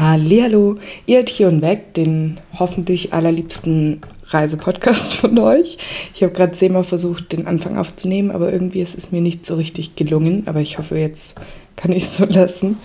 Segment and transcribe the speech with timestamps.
[0.00, 5.76] Hallihallo, ihr hier und weg den hoffentlich allerliebsten Reisepodcast von euch.
[6.14, 9.56] Ich habe gerade zehnmal versucht, den Anfang aufzunehmen, aber irgendwie ist es mir nicht so
[9.56, 10.44] richtig gelungen.
[10.46, 11.38] Aber ich hoffe, jetzt
[11.76, 12.78] kann ich es so lassen.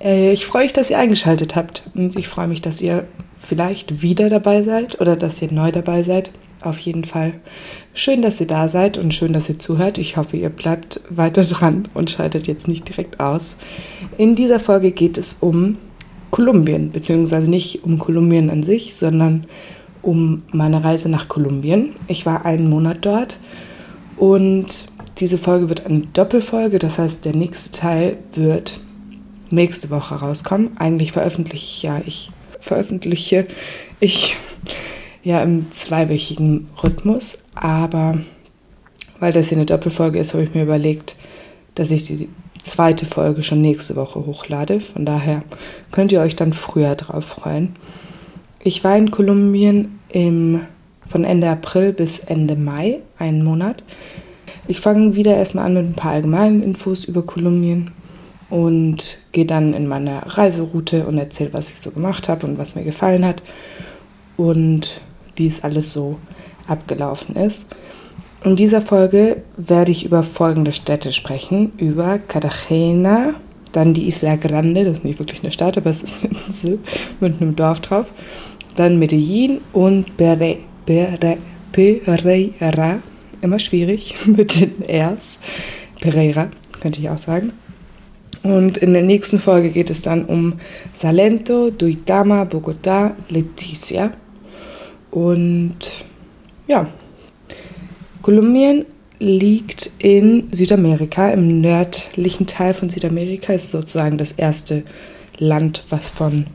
[0.00, 3.06] Äh, ich freue mich, dass ihr eingeschaltet habt und ich freue mich, dass ihr
[3.38, 6.30] vielleicht wieder dabei seid oder dass ihr neu dabei seid.
[6.60, 7.34] Auf jeden Fall
[7.92, 9.98] schön, dass ihr da seid und schön, dass ihr zuhört.
[9.98, 13.56] Ich hoffe, ihr bleibt weiter dran und schaltet jetzt nicht direkt aus.
[14.16, 15.76] In dieser Folge geht es um
[16.34, 19.44] Kolumbien, beziehungsweise nicht um Kolumbien an sich, sondern
[20.02, 21.90] um meine Reise nach Kolumbien.
[22.08, 23.38] Ich war einen Monat dort
[24.16, 24.66] und
[25.18, 28.80] diese Folge wird eine Doppelfolge, das heißt, der nächste Teil wird
[29.50, 30.76] nächste Woche rauskommen.
[30.76, 33.46] Eigentlich veröffentliche ich ja, ich veröffentliche
[34.00, 34.36] ich
[35.22, 38.18] ja im zweiwöchigen Rhythmus, aber
[39.20, 41.14] weil das hier eine Doppelfolge ist, habe ich mir überlegt,
[41.76, 42.28] dass ich die
[42.64, 44.80] zweite Folge schon nächste Woche hochlade.
[44.80, 45.42] Von daher
[45.92, 47.76] könnt ihr euch dann früher drauf freuen.
[48.60, 50.62] Ich war in Kolumbien im,
[51.06, 53.84] von Ende April bis Ende Mai, einen Monat.
[54.66, 57.92] Ich fange wieder erstmal an mit ein paar allgemeinen Infos über Kolumbien
[58.48, 62.74] und gehe dann in meine Reiseroute und erzähle, was ich so gemacht habe und was
[62.74, 63.42] mir gefallen hat
[64.36, 65.02] und
[65.36, 66.18] wie es alles so
[66.66, 67.68] abgelaufen ist.
[68.44, 71.72] In dieser Folge werde ich über folgende Städte sprechen.
[71.78, 73.36] Über Cartagena,
[73.72, 76.78] dann die Isla Grande, das ist nicht wirklich eine Stadt, aber es ist eine Insel
[77.20, 78.12] mit einem Dorf drauf.
[78.76, 81.38] Dann Medellin und Pere, Pere,
[81.72, 82.98] Pereira.
[83.40, 85.40] Immer schwierig mit den Rs.
[86.02, 86.50] Pereira,
[86.82, 87.54] könnte ich auch sagen.
[88.42, 90.60] Und in der nächsten Folge geht es dann um
[90.92, 94.12] Salento, Duitama, Bogotá, Leticia.
[95.10, 95.78] Und
[96.66, 96.86] ja,
[98.24, 98.86] Kolumbien
[99.18, 104.82] liegt in Südamerika, im nördlichen Teil von Südamerika, ist sozusagen das erste
[105.36, 106.46] Land, was von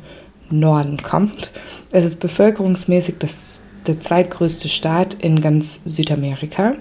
[0.50, 1.52] Norden kommt.
[1.92, 6.74] Es ist bevölkerungsmäßig das, der zweitgrößte Staat in ganz Südamerika.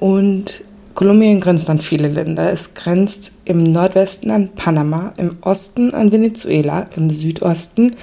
[0.00, 0.64] Und
[0.94, 2.50] Kolumbien grenzt an viele Länder.
[2.50, 7.94] Es grenzt im Nordwesten an Panama, im Osten an Venezuela, im Südosten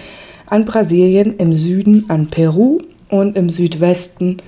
[0.45, 2.78] an Brasilien, im Süden an Peru
[3.09, 4.44] und im Südwesten an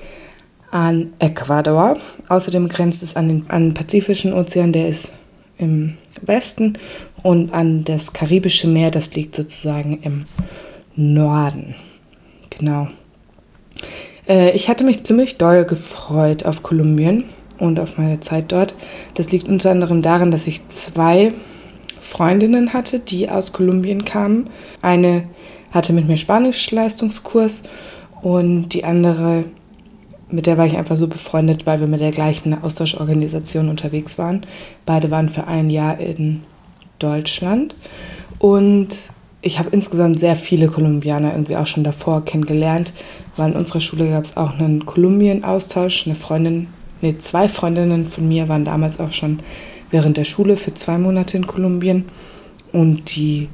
[0.72, 1.98] an Ecuador.
[2.28, 5.14] Außerdem grenzt es an den, an den Pazifischen Ozean, der ist
[5.58, 6.78] im Westen,
[7.24, 10.26] und an das Karibische Meer, das liegt sozusagen im
[10.96, 11.76] Norden.
[12.50, 12.88] Genau.
[14.28, 17.26] Äh, ich hatte mich ziemlich doll gefreut auf Kolumbien
[17.58, 18.76] und auf meine Zeit dort.
[19.16, 21.34] Das liegt unter anderem daran, dass ich zwei
[22.02, 24.50] Freundinnen hatte, die aus Kolumbien kamen.
[24.82, 25.24] Eine
[25.72, 27.64] hatte mit mir Spanischleistungskurs
[28.22, 29.46] und die andere
[30.30, 34.46] mit der war ich einfach so befreundet, weil wir mit der gleichen Austauschorganisation unterwegs waren.
[34.86, 36.44] Beide waren für ein Jahr in
[37.00, 37.76] Deutschland.
[38.40, 38.90] Und
[39.42, 42.92] ich habe insgesamt sehr viele Kolumbianer irgendwie auch schon davor kennengelernt,
[43.38, 46.06] weil in unserer Schule gab es auch einen Kolumbien-Austausch.
[46.06, 46.68] Eine Freundin,
[47.02, 49.40] nee, zwei Freundinnen von mir waren damals auch schon
[49.92, 52.06] während der Schule für zwei Monate in Kolumbien.
[52.74, 53.48] Und die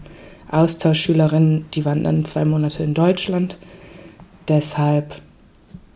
[0.50, 3.58] Austauschschülerinnen, die waren dann zwei Monate in Deutschland.
[4.48, 5.22] Deshalb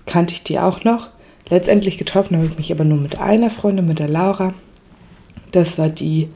[0.07, 1.09] kannte ich die auch noch.
[1.50, 4.53] Letztendlich getroffen habe ich mich aber nur mit einer Freundin, mit der Laura.
[5.51, 6.29] Das war die,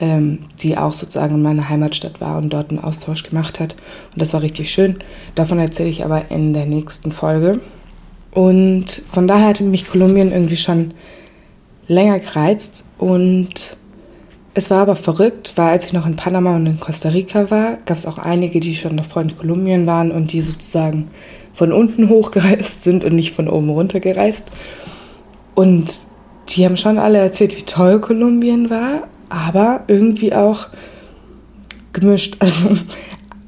[0.00, 3.76] ähm, die auch sozusagen in meiner Heimatstadt war und dort einen Austausch gemacht hat.
[4.12, 4.96] Und das war richtig schön.
[5.34, 7.60] Davon erzähle ich aber in der nächsten Folge.
[8.32, 10.92] Und von daher hatte mich Kolumbien irgendwie schon
[11.86, 12.84] länger gereizt.
[12.98, 13.76] Und
[14.60, 17.78] es war aber verrückt, weil als ich noch in Panama und in Costa Rica war,
[17.86, 21.10] gab es auch einige, die schon davor in Kolumbien waren und die sozusagen
[21.54, 24.50] von unten hochgereist sind und nicht von oben runter gereist.
[25.54, 25.90] Und
[26.50, 30.66] die haben schon alle erzählt, wie toll Kolumbien war, aber irgendwie auch
[31.92, 32.36] gemischt.
[32.40, 32.76] Also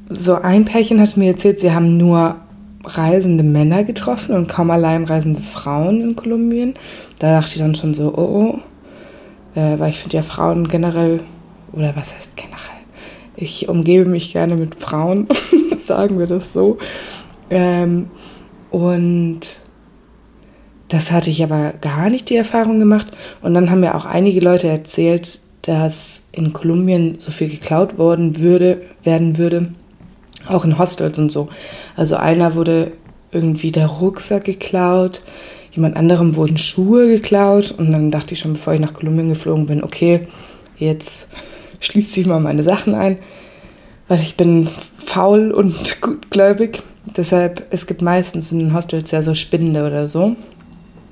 [0.08, 2.36] so ein Pärchen hat mir erzählt, sie haben nur
[2.84, 6.74] reisende Männer getroffen und kaum allein reisende Frauen in Kolumbien.
[7.18, 8.60] Da dachte ich dann schon so, oh, oh.
[9.54, 11.20] Äh, weil ich finde ja Frauen generell,
[11.72, 12.58] oder was heißt generell?
[13.36, 15.28] Ich umgebe mich gerne mit Frauen,
[15.78, 16.78] sagen wir das so.
[17.50, 18.10] Ähm,
[18.70, 19.40] und
[20.88, 23.08] das hatte ich aber gar nicht die Erfahrung gemacht.
[23.40, 28.38] Und dann haben mir auch einige Leute erzählt, dass in Kolumbien so viel geklaut worden
[28.38, 29.72] würde, werden würde,
[30.48, 31.48] auch in Hostels und so.
[31.96, 32.92] Also einer wurde
[33.30, 35.22] irgendwie der Rucksack geklaut,
[35.72, 39.66] jemand anderem wurden Schuhe geklaut und dann dachte ich schon, bevor ich nach Kolumbien geflogen
[39.66, 40.28] bin, okay,
[40.76, 41.28] jetzt
[41.80, 43.18] schließe ich mal meine Sachen ein,
[44.08, 49.86] weil ich bin faul und gutgläubig Deshalb, es gibt meistens in Hostels ja so Spinde
[49.86, 50.36] oder so.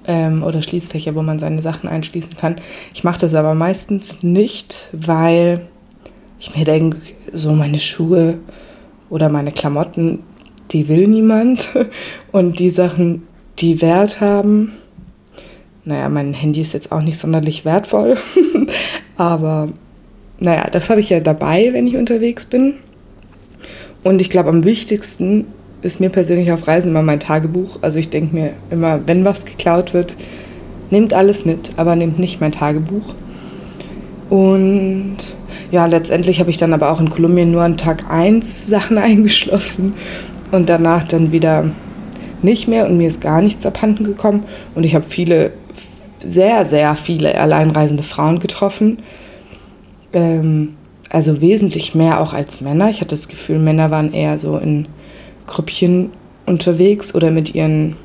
[0.07, 2.57] Ähm, oder Schließfächer, wo man seine Sachen einschließen kann.
[2.95, 5.67] Ich mache das aber meistens nicht, weil
[6.39, 6.99] ich mir denke,
[7.33, 8.39] so meine Schuhe
[9.11, 10.21] oder meine Klamotten,
[10.71, 11.69] die will niemand.
[12.33, 13.25] Und die Sachen,
[13.61, 14.73] die Wert haben,
[15.85, 18.17] naja, mein Handy ist jetzt auch nicht sonderlich wertvoll,
[19.17, 19.69] aber
[20.39, 22.75] naja, das habe ich ja dabei, wenn ich unterwegs bin.
[24.03, 25.47] Und ich glaube, am wichtigsten
[25.83, 27.79] ist mir persönlich auf Reisen immer mein Tagebuch.
[27.83, 30.17] Also ich denke mir immer, wenn was geklaut wird,
[30.91, 33.15] nehmt alles mit, aber nehmt nicht mein Tagebuch.
[34.31, 35.17] Und
[35.71, 39.95] ja, letztendlich habe ich dann aber auch in Kolumbien nur an Tag 1 Sachen eingeschlossen
[40.51, 41.71] und danach dann wieder
[42.44, 44.44] nicht mehr und mir ist gar nichts abhanden gekommen.
[44.75, 45.52] Und ich habe viele,
[46.19, 48.98] sehr, sehr viele alleinreisende Frauen getroffen.
[50.12, 50.75] Ähm,
[51.08, 52.90] also wesentlich mehr auch als Männer.
[52.90, 54.87] Ich hatte das Gefühl, Männer waren eher so in
[55.46, 56.10] Grüppchen
[56.46, 57.96] unterwegs oder mit ihren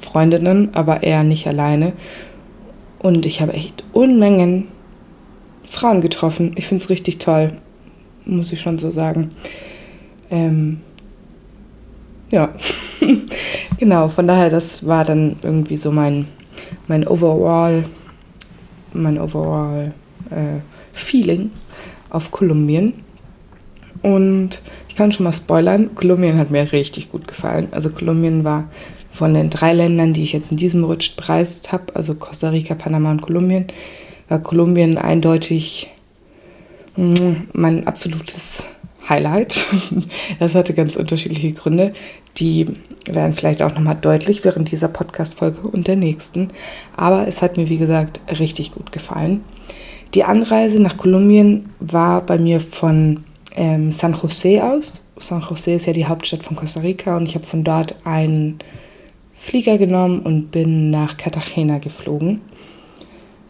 [0.00, 1.92] Freundinnen, aber eher nicht alleine.
[2.98, 4.68] Und ich habe echt Unmengen
[5.68, 6.52] Frauen getroffen.
[6.56, 7.52] Ich finde es richtig toll,
[8.24, 9.30] muss ich schon so sagen.
[10.30, 10.80] Ähm,
[12.32, 12.54] ja,
[13.78, 16.28] genau, von daher, das war dann irgendwie so mein,
[16.88, 17.84] mein Overall,
[18.92, 19.92] mein Overall
[20.30, 20.60] äh,
[20.92, 21.50] Feeling
[22.10, 22.94] auf Kolumbien.
[24.02, 27.68] Und ich kann schon mal spoilern, Kolumbien hat mir richtig gut gefallen.
[27.70, 28.68] Also Kolumbien war
[29.10, 32.74] von den drei Ländern, die ich jetzt in diesem Rutsch preist habe, also Costa Rica,
[32.74, 33.66] Panama und Kolumbien,
[34.28, 35.88] war Kolumbien eindeutig
[36.96, 37.14] mm,
[37.52, 38.64] mein absolutes
[39.08, 39.64] Highlight.
[40.38, 41.92] Das hatte ganz unterschiedliche Gründe.
[42.38, 42.66] Die
[43.06, 46.50] werden vielleicht auch nochmal deutlich während dieser Podcast-Folge und der nächsten.
[46.96, 49.42] Aber es hat mir, wie gesagt, richtig gut gefallen.
[50.14, 53.24] Die Anreise nach Kolumbien war bei mir von
[53.54, 55.02] ähm, San Jose aus.
[55.18, 58.58] San Jose ist ja die Hauptstadt von Costa Rica und ich habe von dort einen
[59.34, 62.40] Flieger genommen und bin nach Cartagena geflogen.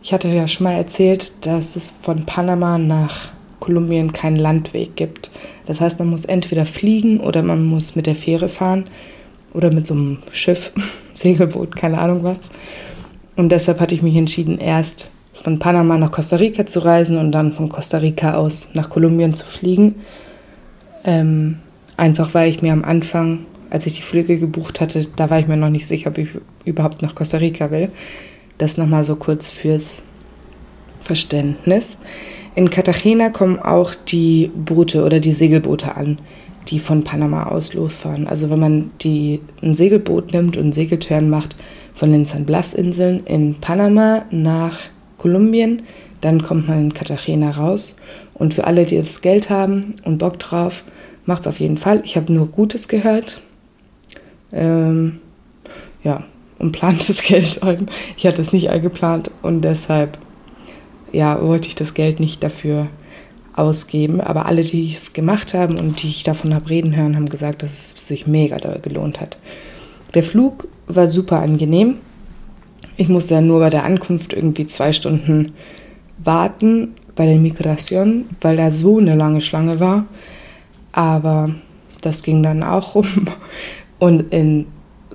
[0.03, 3.31] Ich hatte ja schon mal erzählt, dass es von Panama nach
[3.61, 5.31] Kolumbien keinen Landweg gibt.
[5.67, 8.85] Das heißt, man muss entweder fliegen oder man muss mit der Fähre fahren
[9.53, 10.73] oder mit so einem Schiff,
[11.15, 12.51] Segelboot, keine Ahnung was.
[13.37, 15.11] Und deshalb hatte ich mich entschieden, erst
[15.43, 19.35] von Panama nach Costa Rica zu reisen und dann von Costa Rica aus nach Kolumbien
[19.35, 19.97] zu fliegen.
[21.05, 21.59] Ähm,
[21.97, 25.47] einfach weil ich mir am Anfang, als ich die Flüge gebucht hatte, da war ich
[25.47, 26.29] mir noch nicht sicher, ob ich
[26.65, 27.91] überhaupt nach Costa Rica will.
[28.59, 30.03] Das nochmal so kurz fürs
[31.01, 31.97] Verständnis.
[32.57, 36.19] In Cartagena kommen auch die Boote oder die Segelboote an,
[36.69, 38.27] die von Panama aus losfahren.
[38.27, 41.55] Also wenn man die, ein Segelboot nimmt und Segeltörn macht
[41.93, 44.79] von den San Blas-Inseln in Panama nach
[45.19, 45.83] Kolumbien,
[46.23, 47.97] dann kommt man in Cartagena raus.
[48.33, 50.83] Und für alle, die das Geld haben und Bock drauf,
[51.27, 52.01] macht es auf jeden Fall.
[52.07, 53.43] Ich habe nur Gutes gehört.
[54.51, 55.21] Ähm,
[56.03, 56.25] ja,
[56.59, 57.91] unplantes Geld ein.
[58.17, 60.17] Ich hatte es nicht eingeplant und deshalb
[61.13, 62.89] ja, wollte ich das Geld nicht dafür
[63.55, 64.21] ausgeben.
[64.21, 67.63] Aber alle, die es gemacht haben und die ich davon habe reden hören, haben gesagt,
[67.63, 69.39] dass es sich mega gelohnt hat.
[70.15, 71.97] Der Flug war super angenehm.
[72.97, 75.53] Ich musste dann nur bei der Ankunft irgendwie zwei Stunden
[76.19, 80.07] warten bei der Migration, weil da so eine lange Schlange war.
[80.93, 81.51] Aber
[82.03, 83.07] das ging dann auch rum.
[83.99, 84.67] Und in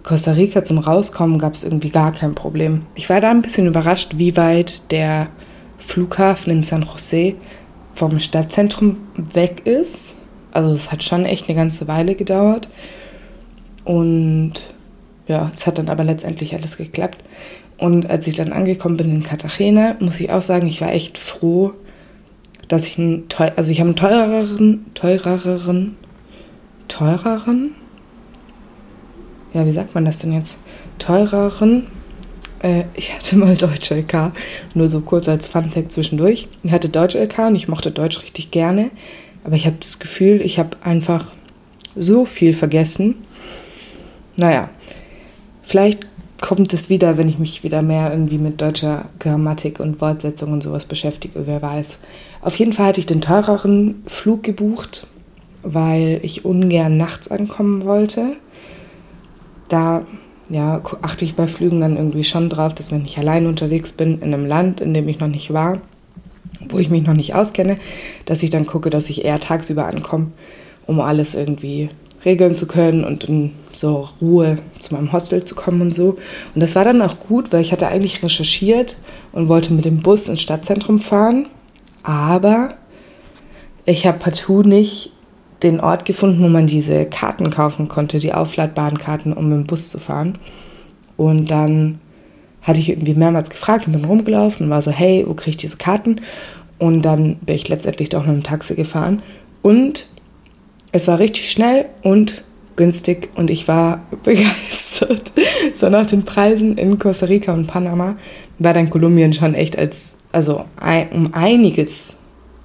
[0.03, 2.83] Costa Rica zum Rauskommen gab es irgendwie gar kein Problem.
[2.95, 5.27] Ich war da ein bisschen überrascht, wie weit der
[5.81, 7.35] Flughafen in San Jose
[7.93, 8.97] vom Stadtzentrum
[9.33, 10.15] weg ist.
[10.51, 12.69] Also es hat schon echt eine ganze Weile gedauert.
[13.83, 14.53] Und
[15.27, 17.23] ja, es hat dann aber letztendlich alles geklappt.
[17.77, 21.17] Und als ich dann angekommen bin in Cartagena, muss ich auch sagen, ich war echt
[21.17, 21.73] froh,
[22.67, 25.97] dass ich einen teuer, also ich habe einen teureren, teureren,
[26.87, 27.71] teureren,
[29.53, 30.57] ja, wie sagt man das denn jetzt?
[30.97, 31.87] Teureren.
[32.61, 34.31] Äh, ich hatte mal Deutsch LK,
[34.73, 36.47] nur so kurz als Funfact zwischendurch.
[36.63, 38.91] Ich hatte Deutsch LK und ich mochte Deutsch richtig gerne,
[39.43, 41.27] aber ich habe das Gefühl, ich habe einfach
[41.95, 43.15] so viel vergessen.
[44.37, 44.69] Naja,
[45.63, 46.07] vielleicht
[46.39, 50.63] kommt es wieder, wenn ich mich wieder mehr irgendwie mit deutscher Grammatik und Wortsetzung und
[50.63, 51.99] sowas beschäftige, wer weiß.
[52.41, 55.05] Auf jeden Fall hatte ich den teureren Flug gebucht,
[55.61, 58.37] weil ich ungern nachts ankommen wollte
[59.71, 60.03] da
[60.51, 64.19] ja, achte ich bei Flügen dann irgendwie schon drauf, dass wenn ich allein unterwegs bin
[64.19, 65.79] in einem Land, in dem ich noch nicht war,
[66.67, 67.77] wo ich mich noch nicht auskenne,
[68.25, 70.31] dass ich dann gucke, dass ich eher tagsüber ankomme,
[70.85, 71.89] um alles irgendwie
[72.25, 76.17] regeln zu können und in so Ruhe zu meinem Hostel zu kommen und so.
[76.53, 78.97] Und das war dann auch gut, weil ich hatte eigentlich recherchiert
[79.31, 81.47] und wollte mit dem Bus ins Stadtzentrum fahren,
[82.03, 82.75] aber
[83.85, 85.13] ich habe partout nicht
[85.63, 89.67] den Ort gefunden, wo man diese Karten kaufen konnte, die aufladbaren Karten, um mit dem
[89.67, 90.37] Bus zu fahren.
[91.17, 91.99] Und dann
[92.61, 95.57] hatte ich irgendwie mehrmals gefragt und bin rumgelaufen und war so, hey, wo kriege ich
[95.57, 96.21] diese Karten?
[96.77, 99.21] Und dann bin ich letztendlich doch noch im Taxi gefahren.
[99.61, 100.07] Und
[100.91, 102.43] es war richtig schnell und
[102.75, 105.31] günstig und ich war begeistert.
[105.75, 108.15] So nach den Preisen in Costa Rica und Panama
[108.59, 110.65] war dann Kolumbien schon echt als, also
[111.11, 112.15] um einiges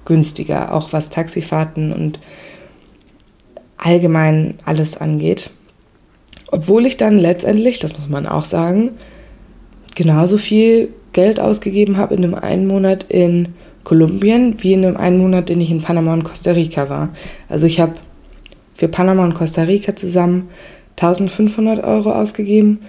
[0.05, 2.19] günstiger, auch was Taxifahrten und
[3.77, 5.51] allgemein alles angeht.
[6.49, 8.91] Obwohl ich dann letztendlich, das muss man auch sagen,
[9.95, 13.49] genauso viel Geld ausgegeben habe in einem einen Monat in
[13.83, 17.09] Kolumbien wie in dem einen Monat, den ich in Panama und Costa Rica war.
[17.49, 17.93] Also ich habe
[18.75, 20.49] für Panama und Costa Rica zusammen
[20.97, 22.79] 1500 Euro ausgegeben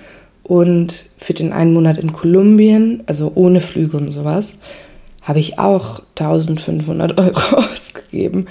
[0.42, 4.58] und für den einen Monat in Kolumbien, also ohne Flüge und sowas,
[5.22, 8.46] habe ich auch 1500 Euro ausgegeben.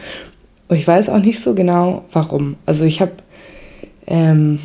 [0.68, 2.56] Und ich weiß auch nicht so genau, warum.
[2.66, 3.14] Also ich habe
[4.06, 4.60] ähm,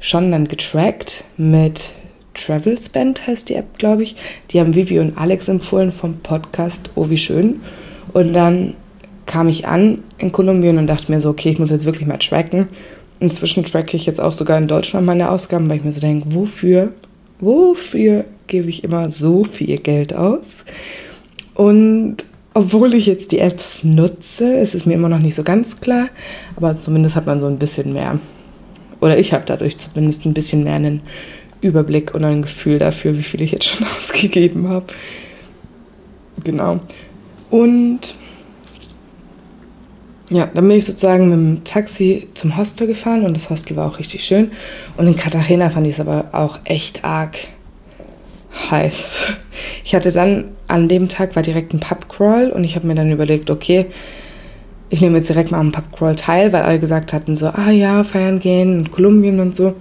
[0.00, 1.90] schon dann getrackt mit
[2.34, 4.16] Travel Spend heißt die App, glaube ich.
[4.50, 7.60] Die haben Vivi und Alex empfohlen vom Podcast Oh wie schön.
[8.12, 8.74] Und dann
[9.26, 12.18] kam ich an in Kolumbien und dachte mir so, okay, ich muss jetzt wirklich mal
[12.18, 12.68] tracken.
[13.20, 16.34] Inzwischen tracke ich jetzt auch sogar in Deutschland meine Ausgaben, weil ich mir so denke,
[16.34, 16.92] wofür,
[17.38, 20.64] wofür gebe ich immer so viel Geld aus?
[21.54, 25.80] Und obwohl ich jetzt die Apps nutze, ist es mir immer noch nicht so ganz
[25.80, 26.08] klar,
[26.56, 28.18] aber zumindest hat man so ein bisschen mehr,
[29.00, 31.00] oder ich habe dadurch zumindest ein bisschen mehr einen
[31.60, 34.86] Überblick und ein Gefühl dafür, wie viel ich jetzt schon ausgegeben habe.
[36.44, 36.80] Genau.
[37.50, 38.16] Und
[40.30, 43.86] ja, dann bin ich sozusagen mit dem Taxi zum Hostel gefahren und das Hostel war
[43.86, 44.50] auch richtig schön.
[44.96, 47.36] Und in Cartagena fand ich es aber auch echt arg
[48.70, 49.24] heiß.
[49.84, 53.12] Ich hatte dann an dem Tag war direkt ein Pubcrawl und ich habe mir dann
[53.12, 53.86] überlegt, okay,
[54.88, 58.04] ich nehme jetzt direkt mal am Pubcrawl teil, weil alle gesagt hatten so, ah ja,
[58.04, 59.74] feiern gehen in Kolumbien und so.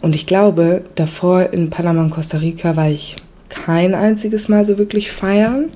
[0.00, 3.16] Und ich glaube, davor in Panama und Costa Rica war ich
[3.48, 5.70] kein einziges Mal so wirklich feiern.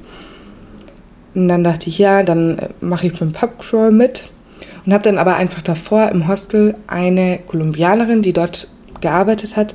[1.35, 4.29] Und dann dachte ich, ja, dann äh, mache ich beim Pubcrawl mit.
[4.85, 8.69] Und habe dann aber einfach davor im Hostel eine Kolumbianerin, die dort
[9.01, 9.75] gearbeitet hat,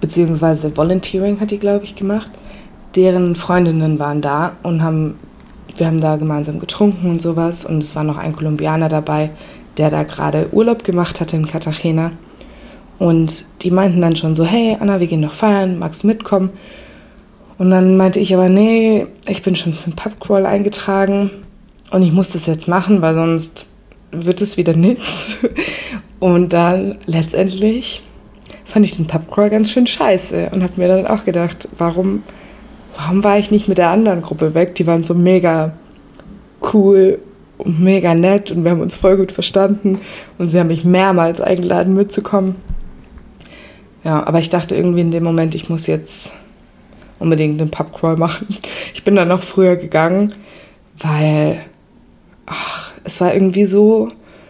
[0.00, 2.30] beziehungsweise Volunteering hat die, glaube ich, gemacht.
[2.94, 5.16] Deren Freundinnen waren da und haben,
[5.76, 7.64] wir haben da gemeinsam getrunken und sowas.
[7.64, 9.30] Und es war noch ein Kolumbianer dabei,
[9.76, 12.12] der da gerade Urlaub gemacht hatte in Cartagena.
[12.98, 16.50] Und die meinten dann schon so, hey Anna, wir gehen noch feiern, magst du mitkommen?
[17.58, 21.30] Und dann meinte ich aber, nee, ich bin schon für den Pubcrawl eingetragen
[21.90, 23.66] und ich muss das jetzt machen, weil sonst
[24.10, 25.36] wird es wieder nichts.
[26.20, 28.02] Und dann letztendlich
[28.64, 32.24] fand ich den Pubcrawl ganz schön scheiße und habe mir dann auch gedacht, warum,
[32.98, 34.74] warum war ich nicht mit der anderen Gruppe weg?
[34.74, 35.72] Die waren so mega
[36.72, 37.20] cool
[37.56, 40.00] und mega nett und wir haben uns voll gut verstanden
[40.36, 42.56] und sie haben mich mehrmals eingeladen mitzukommen.
[44.02, 46.32] Ja, aber ich dachte irgendwie in dem Moment, ich muss jetzt
[47.20, 48.48] unbedingt einen Pubcrawl machen.
[48.94, 50.34] Ich bin dann noch früher gegangen,
[50.98, 51.60] weil
[52.46, 54.08] ach, es war irgendwie so,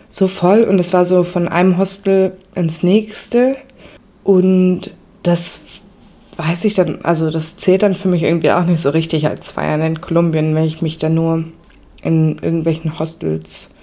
[0.09, 3.57] so voll und es war so von einem Hostel ins nächste.
[4.25, 4.91] Und
[5.23, 5.61] das
[6.39, 9.51] weiß ich dann, also das zählt dann für mich irgendwie auch nicht so richtig als
[9.51, 11.45] Feiern in Kolumbien, wenn ich mich dann nur
[12.03, 13.75] in irgendwelchen Hostels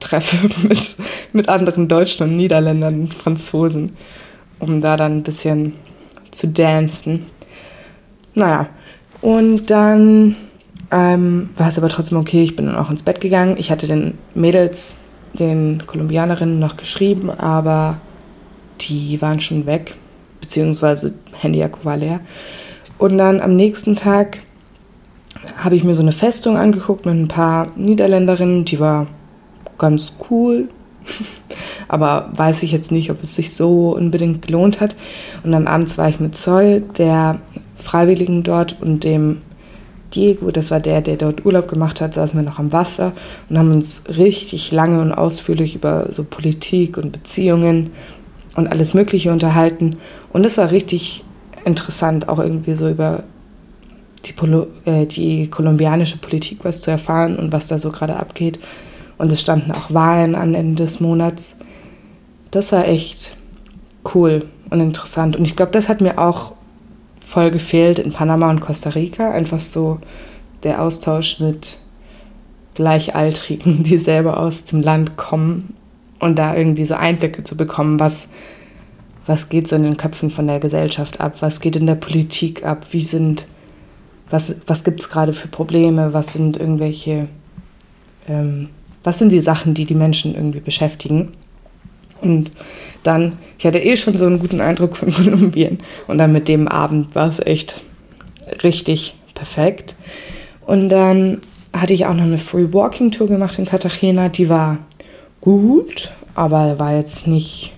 [0.00, 0.96] treffe mit,
[1.32, 3.92] mit anderen Deutschen und Niederländern und Franzosen
[4.64, 5.74] um da dann ein bisschen
[6.30, 7.26] zu dancen.
[8.34, 8.68] Naja,
[9.20, 10.36] und dann
[10.90, 12.42] ähm, war es aber trotzdem okay.
[12.42, 13.56] Ich bin dann auch ins Bett gegangen.
[13.58, 14.98] Ich hatte den Mädels,
[15.34, 17.98] den Kolumbianerinnen noch geschrieben, aber
[18.80, 19.94] die waren schon weg,
[20.44, 22.20] beziehungsweise Handyakku war leer.
[22.98, 24.40] Und dann am nächsten Tag
[25.56, 29.06] habe ich mir so eine Festung angeguckt mit ein paar Niederländerinnen, die war
[29.78, 30.68] ganz cool.
[31.88, 34.96] Aber weiß ich jetzt nicht, ob es sich so unbedingt gelohnt hat.
[35.42, 37.40] Und dann abends war ich mit Zoll, der
[37.76, 39.42] Freiwilligen dort und dem
[40.14, 43.12] Diego, das war der, der dort Urlaub gemacht hat, saßen wir noch am Wasser
[43.48, 47.90] und haben uns richtig lange und ausführlich über so Politik und Beziehungen
[48.56, 49.96] und alles Mögliche unterhalten.
[50.32, 51.24] Und es war richtig
[51.64, 53.24] interessant, auch irgendwie so über
[54.24, 58.58] die, Polo äh, die kolumbianische Politik was zu erfahren und was da so gerade abgeht.
[59.18, 61.56] Und es standen auch Wahlen an Ende des Monats.
[62.50, 63.36] Das war echt
[64.14, 65.36] cool und interessant.
[65.36, 66.52] Und ich glaube, das hat mir auch
[67.20, 69.30] voll gefehlt in Panama und Costa Rica.
[69.30, 69.98] Einfach so
[70.62, 71.78] der Austausch mit
[72.74, 75.74] Gleichaltrigen, die selber aus dem Land kommen
[76.20, 78.30] und da irgendwie so Einblicke zu bekommen, was,
[79.26, 82.64] was geht so in den Köpfen von der Gesellschaft ab, was geht in der Politik
[82.64, 83.46] ab, wie sind,
[84.30, 87.28] was, was gibt es gerade für Probleme, was sind irgendwelche
[88.28, 88.68] ähm,
[89.04, 91.34] was sind die Sachen, die die Menschen irgendwie beschäftigen.
[92.20, 92.50] Und
[93.02, 95.78] dann, ich hatte eh schon so einen guten Eindruck von Kolumbien.
[96.08, 97.82] Und dann mit dem Abend war es echt
[98.62, 99.96] richtig perfekt.
[100.66, 101.42] Und dann
[101.72, 104.30] hatte ich auch noch eine Free Walking Tour gemacht in Cartagena.
[104.30, 104.78] Die war
[105.44, 107.74] gut, aber war jetzt nicht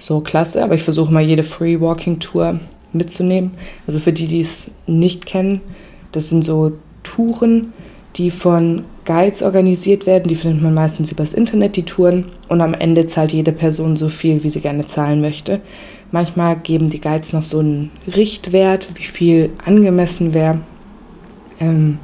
[0.00, 0.62] so klasse.
[0.62, 2.58] Aber ich versuche mal jede Free Walking Tour
[2.92, 3.52] mitzunehmen.
[3.86, 5.60] Also für die, die es nicht kennen,
[6.12, 7.72] das sind so Touren,
[8.16, 10.28] die von Guides organisiert werden.
[10.28, 12.26] Die findet man meistens übers Internet, die Touren.
[12.48, 15.60] Und am Ende zahlt jede Person so viel, wie sie gerne zahlen möchte.
[16.10, 20.60] Manchmal geben die Guides noch so einen Richtwert, wie viel angemessen wäre.
[21.60, 21.98] Ähm,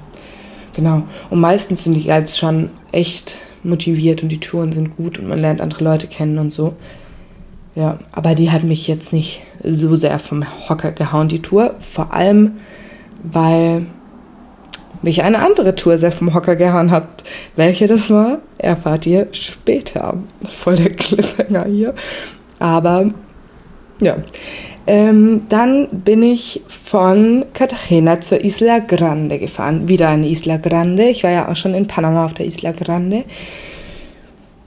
[0.75, 1.03] genau.
[1.29, 5.41] Und meistens sind die Guides schon echt motiviert und die Touren sind gut und man
[5.41, 6.75] lernt andere Leute kennen und so.
[7.75, 11.75] Ja, aber die hat mich jetzt nicht so sehr vom Hocker gehauen, die Tour.
[11.81, 12.59] Vor allem,
[13.23, 13.87] weil
[15.03, 17.25] mich eine andere Tour sehr vom Hocker gehauen hat.
[17.57, 20.15] Welche das war, erfahrt ihr später.
[20.49, 21.95] Voll der Cliffhanger hier.
[22.59, 23.11] Aber
[24.01, 24.17] ja.
[24.87, 29.89] Ähm, dann bin ich von Cartagena zur Isla Grande gefahren.
[29.89, 31.09] Wieder eine Isla Grande.
[31.09, 33.25] Ich war ja auch schon in Panama auf der Isla Grande.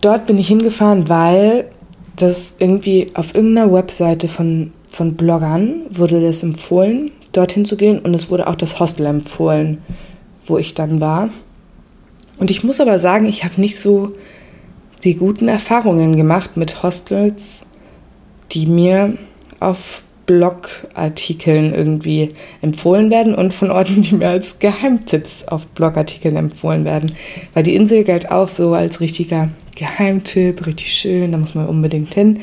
[0.02, 1.66] Dort bin ich hingefahren, weil
[2.16, 8.00] das irgendwie auf irgendeiner Webseite von, von Bloggern wurde das empfohlen, dorthin zu gehen.
[8.00, 9.80] Und es wurde auch das Hostel empfohlen,
[10.46, 11.30] wo ich dann war.
[12.38, 14.14] Und ich muss aber sagen, ich habe nicht so
[15.04, 17.68] die guten Erfahrungen gemacht mit Hostels,
[18.52, 19.18] die mir
[19.64, 26.86] auf Blogartikeln irgendwie empfohlen werden und von Orten, die mir als Geheimtipps auf Blogartikeln empfohlen
[26.86, 27.12] werden.
[27.54, 32.14] Weil die Insel galt auch so als richtiger Geheimtipp, richtig schön, da muss man unbedingt
[32.14, 32.40] hin.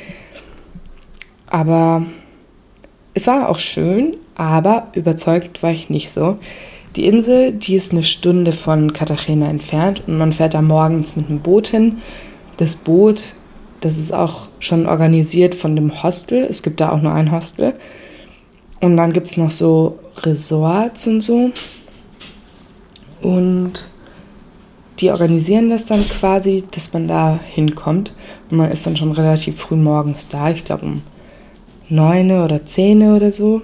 [1.46, 2.04] Aber
[3.14, 6.38] es war auch schön, aber überzeugt war ich nicht so.
[6.96, 11.28] Die Insel, die ist eine Stunde von Cartagena entfernt und man fährt da morgens mit
[11.28, 11.98] einem Boot hin.
[12.56, 13.22] Das Boot
[13.80, 16.46] das ist auch schon organisiert von dem Hostel.
[16.48, 17.74] Es gibt da auch nur ein Hostel.
[18.80, 21.50] Und dann gibt es noch so Resorts und so.
[23.20, 23.88] Und
[25.00, 28.14] die organisieren das dann quasi, dass man da hinkommt.
[28.50, 30.50] Und man ist dann schon relativ früh morgens da.
[30.50, 31.02] Ich glaube um
[31.88, 33.62] neun oder zehn oder so.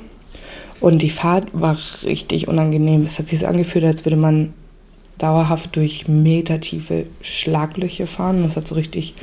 [0.81, 3.07] Und die Fahrt war richtig unangenehm.
[3.07, 4.53] Es hat sich so angefühlt, als würde man
[5.19, 8.43] dauerhaft durch metertiefe Schlaglöcher fahren.
[8.43, 9.15] Das hat so richtig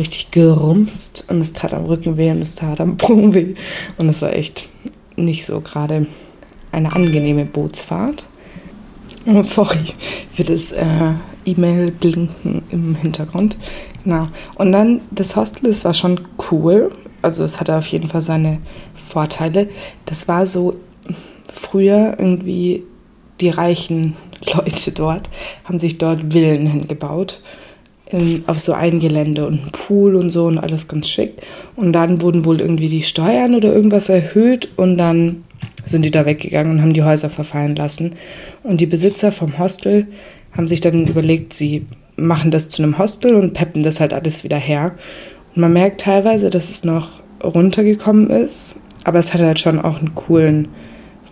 [0.00, 3.54] richtig gerumst und es tat am Rücken weh und es tat am Po weh.
[3.98, 4.68] Und es war echt
[5.16, 6.06] nicht so gerade
[6.72, 8.26] eine angenehme Bootsfahrt.
[9.26, 9.94] Oh, sorry
[10.32, 11.12] für das äh,
[11.44, 13.56] E-Mail-Blinken im Hintergrund.
[14.04, 14.28] Genau.
[14.54, 16.90] Und dann das Hostel, das war schon cool.
[17.22, 18.58] Also es hatte auf jeden Fall seine
[18.94, 19.68] Vorteile.
[20.06, 20.76] Das war so
[21.52, 22.84] früher irgendwie
[23.40, 24.16] die reichen
[24.54, 25.28] Leute dort
[25.64, 27.42] haben sich dort Villen hingebaut
[28.10, 31.34] in, auf so ein Gelände und ein Pool und so und alles ganz schick.
[31.76, 35.44] Und dann wurden wohl irgendwie die Steuern oder irgendwas erhöht und dann
[35.86, 38.12] sind die da weggegangen und haben die Häuser verfallen lassen.
[38.62, 40.06] Und die Besitzer vom Hostel
[40.56, 44.44] haben sich dann überlegt, sie machen das zu einem Hostel und peppen das halt alles
[44.44, 44.92] wieder her.
[45.54, 49.98] Und man merkt teilweise, dass es noch runtergekommen ist, aber es hat halt schon auch
[49.98, 50.68] einen coolen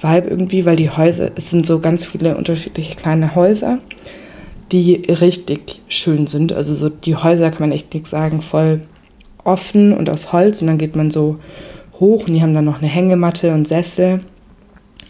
[0.01, 3.81] Vibe irgendwie, weil die Häuser, es sind so ganz viele unterschiedliche kleine Häuser
[4.73, 6.53] die richtig schön sind.
[6.53, 8.83] Also so die Häuser kann man echt nichts sagen, voll
[9.45, 10.61] offen und aus Holz.
[10.61, 11.39] Und dann geht man so
[11.99, 14.21] hoch und die haben dann noch eine Hängematte und Sessel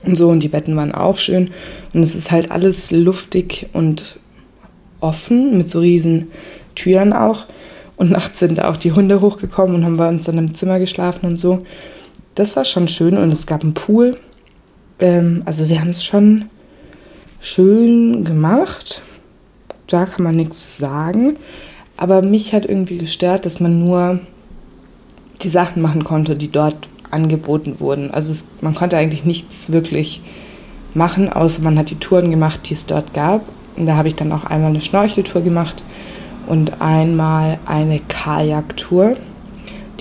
[0.05, 0.29] und so.
[0.29, 1.51] Und die Betten waren auch schön.
[1.92, 4.18] Und es ist halt alles luftig und
[5.01, 6.29] offen mit so riesen
[6.75, 7.47] Türen auch.
[7.97, 10.79] Und nachts sind da auch die Hunde hochgekommen und haben bei uns dann im Zimmer
[10.79, 11.61] geschlafen und so.
[12.35, 14.16] Das war schon schön und es gab einen Pool.
[15.01, 16.44] Ähm, also sie haben es schon
[17.40, 19.03] schön gemacht
[19.88, 21.37] da kann man nichts sagen.
[21.96, 24.20] Aber mich hat irgendwie gestört, dass man nur
[25.42, 28.11] die Sachen machen konnte, die dort angeboten wurden.
[28.11, 30.22] Also es, man konnte eigentlich nichts wirklich
[30.94, 33.42] machen, außer man hat die Touren gemacht, die es dort gab.
[33.77, 35.83] Und da habe ich dann auch einmal eine Schnorcheltour gemacht
[36.46, 39.16] und einmal eine Kajaktour.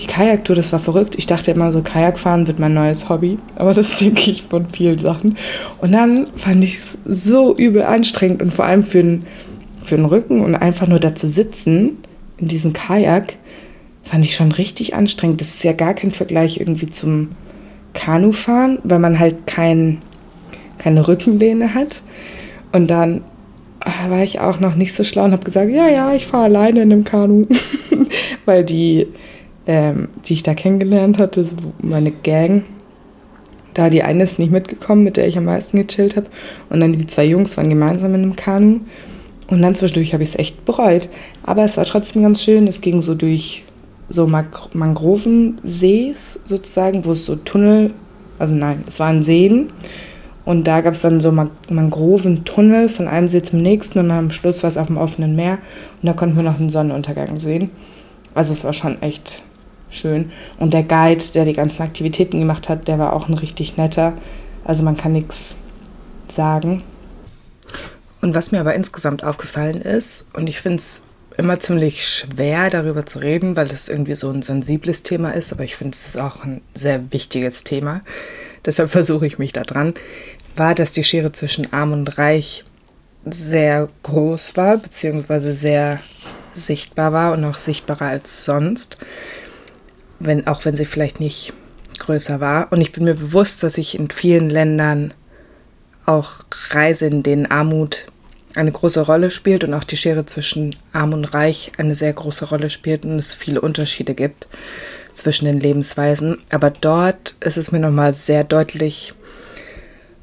[0.00, 1.14] Die Kajaktour, das war verrückt.
[1.16, 3.38] Ich dachte immer so, Kajakfahren wird mein neues Hobby.
[3.56, 5.36] Aber das denke ich von vielen Sachen.
[5.78, 9.26] Und dann fand ich es so übel anstrengend und vor allem für einen
[9.88, 11.98] für den Rücken und einfach nur da zu sitzen
[12.38, 13.34] in diesem Kajak
[14.04, 15.40] fand ich schon richtig anstrengend.
[15.40, 17.30] Das ist ja gar kein Vergleich irgendwie zum
[17.94, 19.98] Kanufahren, weil man halt kein,
[20.78, 22.02] keine Rückenlehne hat.
[22.72, 23.22] Und dann
[23.80, 26.44] ah, war ich auch noch nicht so schlau und habe gesagt, ja, ja, ich fahre
[26.44, 27.46] alleine in einem Kanu.
[28.46, 29.08] weil die,
[29.66, 32.62] ähm, die ich da kennengelernt hatte, so meine Gang,
[33.74, 36.26] da die eine ist nicht mitgekommen, mit der ich am meisten gechillt habe.
[36.70, 38.80] Und dann die zwei Jungs waren gemeinsam in einem Kanu.
[39.48, 41.08] Und dann zwischendurch habe ich es echt bereut.
[41.42, 42.66] Aber es war trotzdem ganz schön.
[42.66, 43.64] Es ging so durch
[44.08, 47.92] so Mangrovensees sozusagen, wo es so Tunnel,
[48.38, 49.70] also nein, es waren Seen.
[50.44, 54.62] Und da gab es dann so Mangroventunnel von einem See zum nächsten und am Schluss
[54.62, 55.58] war es auf dem offenen Meer
[56.00, 57.70] und da konnten wir noch den Sonnenuntergang sehen.
[58.34, 59.42] Also es war schon echt
[59.90, 60.30] schön.
[60.58, 64.14] Und der Guide, der die ganzen Aktivitäten gemacht hat, der war auch ein richtig netter.
[64.64, 65.56] Also man kann nichts
[66.28, 66.82] sagen.
[68.20, 71.02] Und was mir aber insgesamt aufgefallen ist, und ich finde es
[71.36, 75.62] immer ziemlich schwer, darüber zu reden, weil es irgendwie so ein sensibles Thema ist, aber
[75.62, 78.00] ich finde es auch ein sehr wichtiges Thema.
[78.66, 79.94] Deshalb versuche ich mich da dran,
[80.56, 82.64] war, dass die Schere zwischen Arm und Reich
[83.24, 86.00] sehr groß war, beziehungsweise sehr
[86.52, 88.98] sichtbar war und auch sichtbarer als sonst,
[90.18, 91.52] wenn, auch wenn sie vielleicht nicht
[91.98, 92.72] größer war.
[92.72, 95.12] Und ich bin mir bewusst, dass ich in vielen Ländern
[96.08, 96.32] auch
[96.70, 98.06] reise, in denen Armut
[98.54, 102.46] eine große Rolle spielt und auch die Schere zwischen Arm und Reich eine sehr große
[102.46, 104.48] Rolle spielt und es viele Unterschiede gibt
[105.12, 106.38] zwischen den Lebensweisen.
[106.50, 109.12] Aber dort ist es mir nochmal sehr deutlich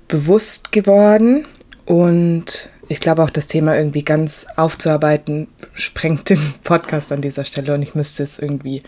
[0.07, 1.45] bewusst geworden
[1.85, 7.73] und ich glaube auch das Thema irgendwie ganz aufzuarbeiten sprengt den Podcast an dieser Stelle
[7.73, 8.83] und ich müsste es irgendwie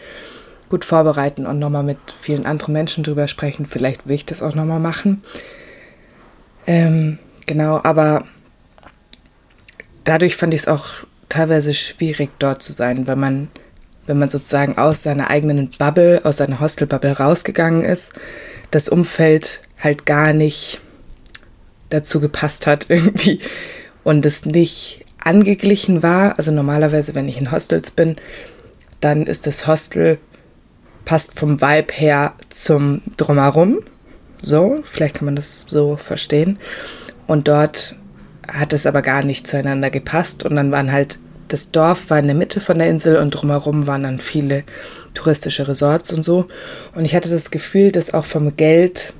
[0.70, 3.66] gut vorbereiten und nochmal mit vielen anderen Menschen drüber sprechen.
[3.66, 5.24] Vielleicht will ich das auch nochmal machen.
[6.67, 8.25] Ähm, genau, aber
[10.03, 10.88] dadurch fand ich es auch
[11.30, 13.49] teilweise schwierig, dort zu sein, weil man,
[14.06, 18.13] wenn man sozusagen aus seiner eigenen Bubble, aus seiner Hostelbubble rausgegangen ist,
[18.71, 20.82] das Umfeld halt gar nicht
[21.89, 23.39] dazu gepasst hat irgendwie
[24.03, 26.38] und es nicht angeglichen war.
[26.38, 28.17] Also normalerweise, wenn ich in Hostels bin,
[28.99, 30.17] dann ist das Hostel
[31.06, 33.80] passt vom Vibe her zum Drumherum.
[34.41, 36.60] So, vielleicht kann man das so verstehen.
[37.26, 37.95] Und dort
[38.47, 40.45] hat es aber gar nicht zueinander gepasst.
[40.45, 43.88] Und dann waren halt, das Dorf war in der Mitte von der Insel und drumherum
[43.88, 44.63] waren dann viele
[45.13, 46.47] touristische Resorts und so.
[46.93, 49.13] Und ich hatte das Gefühl, dass auch vom Geld,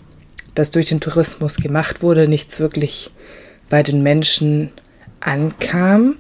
[0.56, 3.12] das durch den Tourismus gemacht wurde, nichts wirklich
[3.70, 4.72] bei den Menschen
[5.20, 6.16] ankam.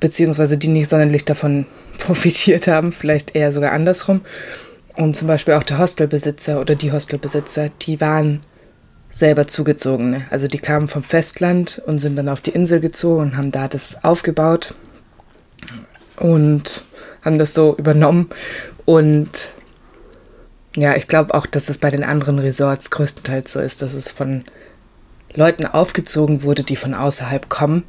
[0.00, 1.66] Beziehungsweise die nicht sonderlich davon
[1.98, 4.22] profitiert haben, vielleicht eher sogar andersrum.
[4.96, 8.40] Und zum Beispiel auch der Hostelbesitzer oder die Hostelbesitzer, die waren
[9.10, 10.26] selber Zugezogene.
[10.30, 13.68] Also die kamen vom Festland und sind dann auf die Insel gezogen und haben da
[13.68, 14.74] das aufgebaut
[16.16, 16.84] und
[17.22, 18.30] haben das so übernommen.
[18.84, 19.50] Und
[20.76, 24.10] ja, ich glaube auch, dass es bei den anderen Resorts größtenteils so ist, dass es
[24.10, 24.44] von
[25.34, 27.84] Leuten aufgezogen wurde, die von außerhalb kommen.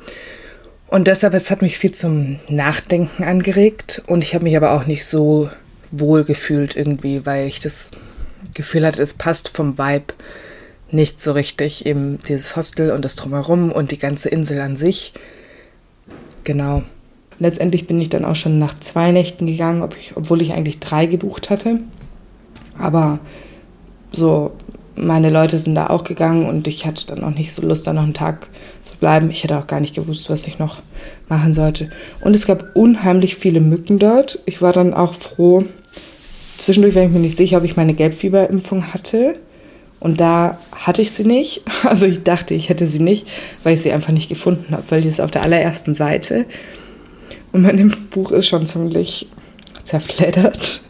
[0.87, 4.85] Und deshalb, es hat mich viel zum Nachdenken angeregt und ich habe mich aber auch
[4.85, 5.49] nicht so
[5.99, 7.91] wohl gefühlt irgendwie, weil ich das
[8.53, 10.13] Gefühl hatte, es passt vom Vibe
[10.91, 15.13] nicht so richtig, eben dieses Hostel und das drumherum und die ganze Insel an sich.
[16.43, 16.83] Genau.
[17.37, 20.79] Letztendlich bin ich dann auch schon nach zwei Nächten gegangen, ob ich, obwohl ich eigentlich
[20.79, 21.79] drei gebucht hatte.
[22.77, 23.19] Aber
[24.11, 24.53] so,
[24.95, 27.93] meine Leute sind da auch gegangen und ich hatte dann auch nicht so Lust, da
[27.93, 28.47] noch einen Tag
[28.89, 29.29] zu bleiben.
[29.29, 30.81] Ich hätte auch gar nicht gewusst, was ich noch
[31.27, 31.89] machen sollte.
[32.21, 34.39] Und es gab unheimlich viele Mücken dort.
[34.45, 35.63] Ich war dann auch froh.
[36.65, 39.37] Zwischendurch war ich mir nicht sicher, ob ich meine Gelbfieberimpfung hatte.
[39.99, 41.61] Und da hatte ich sie nicht.
[41.83, 43.27] Also ich dachte, ich hätte sie nicht,
[43.61, 46.45] weil ich sie einfach nicht gefunden habe, weil die ist auf der allerersten Seite.
[47.51, 49.29] Und mein Buch ist schon ziemlich
[49.83, 50.81] zerfleddert.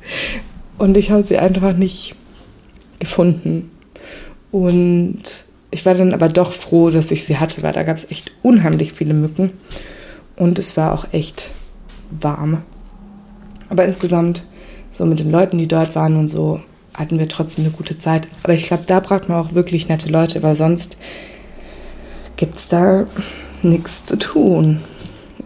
[0.78, 2.16] Und ich habe sie einfach nicht
[3.00, 3.70] gefunden.
[4.54, 5.24] Und
[5.72, 8.32] ich war dann aber doch froh, dass ich sie hatte, weil da gab es echt
[8.44, 9.52] unheimlich viele Mücken.
[10.38, 11.52] Und es war auch echt
[12.12, 12.62] warm.
[13.68, 14.44] Aber insgesamt,
[14.96, 16.62] so mit den Leuten, die dort waren und so,
[16.94, 18.28] hatten wir trotzdem eine gute Zeit.
[18.44, 20.98] Aber ich glaube, da braucht man auch wirklich nette Leute, weil sonst
[22.38, 23.06] gibt es da
[23.62, 24.82] nichts zu tun,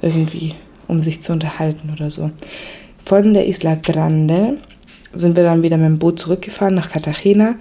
[0.01, 0.53] irgendwie,
[0.87, 2.31] um sich zu unterhalten oder so.
[3.03, 4.57] Von der Isla Grande
[5.13, 7.55] sind wir dann wieder mit dem Boot zurückgefahren nach Cartagena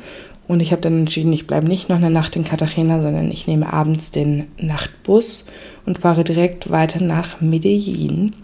[0.47, 3.47] und ich habe dann entschieden, ich bleibe nicht noch eine Nacht in Cartagena, sondern ich
[3.47, 5.47] nehme abends den Nachtbus
[5.87, 8.35] und fahre direkt weiter nach Medellin.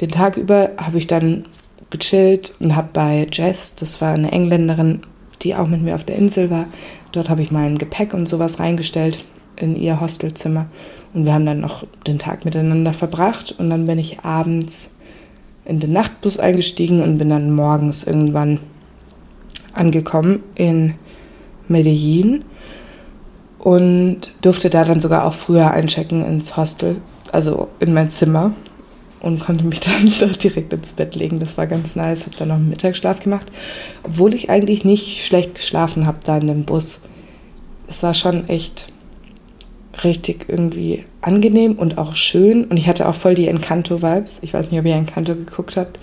[0.00, 1.44] Den Tag über habe ich dann
[1.90, 5.00] gechillt und habe bei Jess, das war eine Engländerin,
[5.42, 6.66] die auch mit mir auf der Insel war,
[7.12, 9.24] dort habe ich mein Gepäck und sowas reingestellt
[9.56, 10.66] in ihr Hostelzimmer.
[11.14, 14.94] Und wir haben dann noch den Tag miteinander verbracht und dann bin ich abends
[15.64, 18.60] in den Nachtbus eingestiegen und bin dann morgens irgendwann
[19.72, 20.94] angekommen in
[21.68, 22.44] Medellin
[23.58, 26.96] und durfte da dann sogar auch früher einchecken ins Hostel,
[27.32, 28.52] also in mein Zimmer
[29.20, 31.40] und konnte mich dann da direkt ins Bett legen.
[31.40, 32.26] Das war ganz nice.
[32.26, 33.46] Habe dann noch einen Mittagsschlaf gemacht,
[34.02, 37.00] obwohl ich eigentlich nicht schlecht geschlafen habe da in dem Bus.
[37.86, 38.88] Es war schon echt
[40.04, 42.64] richtig irgendwie angenehm und auch schön.
[42.64, 44.40] Und ich hatte auch voll die Encanto-Vibes.
[44.42, 45.98] Ich weiß nicht, ob ihr Encanto geguckt habt.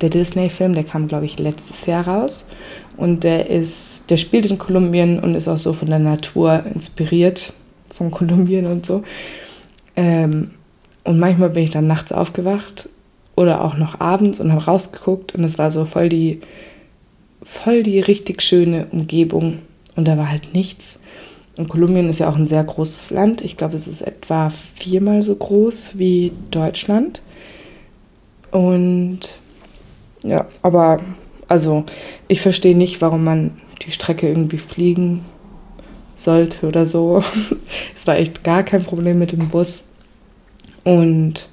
[0.00, 2.46] der Disney-Film, der kam, glaube ich, letztes Jahr raus.
[2.96, 7.52] Und der ist, der spielt in Kolumbien und ist auch so von der Natur inspiriert,
[7.88, 9.04] von Kolumbien und so.
[9.94, 10.50] Ähm,
[11.04, 12.88] und manchmal bin ich dann nachts aufgewacht
[13.36, 16.40] oder auch noch abends und habe rausgeguckt und es war so voll die,
[17.42, 19.58] voll die richtig schöne Umgebung
[19.96, 21.00] und da war halt nichts.
[21.56, 23.42] Und Kolumbien ist ja auch ein sehr großes Land.
[23.42, 27.22] Ich glaube, es ist etwa viermal so groß wie Deutschland.
[28.50, 29.20] Und
[30.24, 31.00] ja, aber
[31.48, 31.84] also
[32.28, 33.50] ich verstehe nicht, warum man
[33.82, 35.24] die Strecke irgendwie fliegen
[36.14, 37.22] sollte oder so.
[37.96, 39.84] es war echt gar kein Problem mit dem Bus.
[40.84, 41.48] Und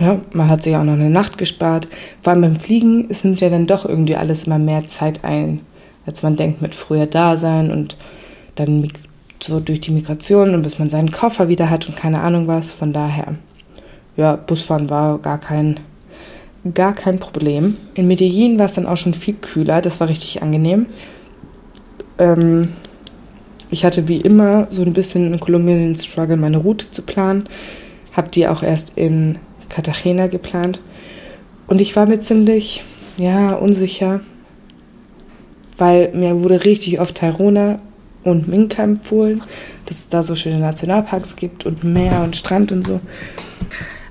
[0.00, 1.88] ja, man hat sich auch noch eine Nacht gespart.
[2.22, 5.60] Vor allem beim Fliegen, es nimmt ja dann doch irgendwie alles immer mehr Zeit ein,
[6.06, 7.96] als man denkt mit früher da sein und
[8.54, 8.90] dann
[9.42, 12.72] so durch die Migration und bis man seinen Koffer wieder hat und keine Ahnung was.
[12.72, 13.34] Von daher,
[14.16, 15.80] ja, Busfahren war gar kein,
[16.74, 17.76] gar kein Problem.
[17.94, 20.86] In Medellin war es dann auch schon viel kühler, das war richtig angenehm.
[22.18, 22.72] Ähm,
[23.70, 27.44] ich hatte wie immer so ein bisschen in Kolumbien den Struggle, meine Route zu planen.
[28.12, 30.80] Habe die auch erst in Cartagena geplant.
[31.66, 32.82] Und ich war mir ziemlich,
[33.18, 34.20] ja, unsicher,
[35.76, 37.78] weil mir wurde richtig oft Tairona
[38.24, 39.42] und Minka empfohlen,
[39.86, 43.00] dass es da so schöne Nationalparks gibt und Meer und Strand und so.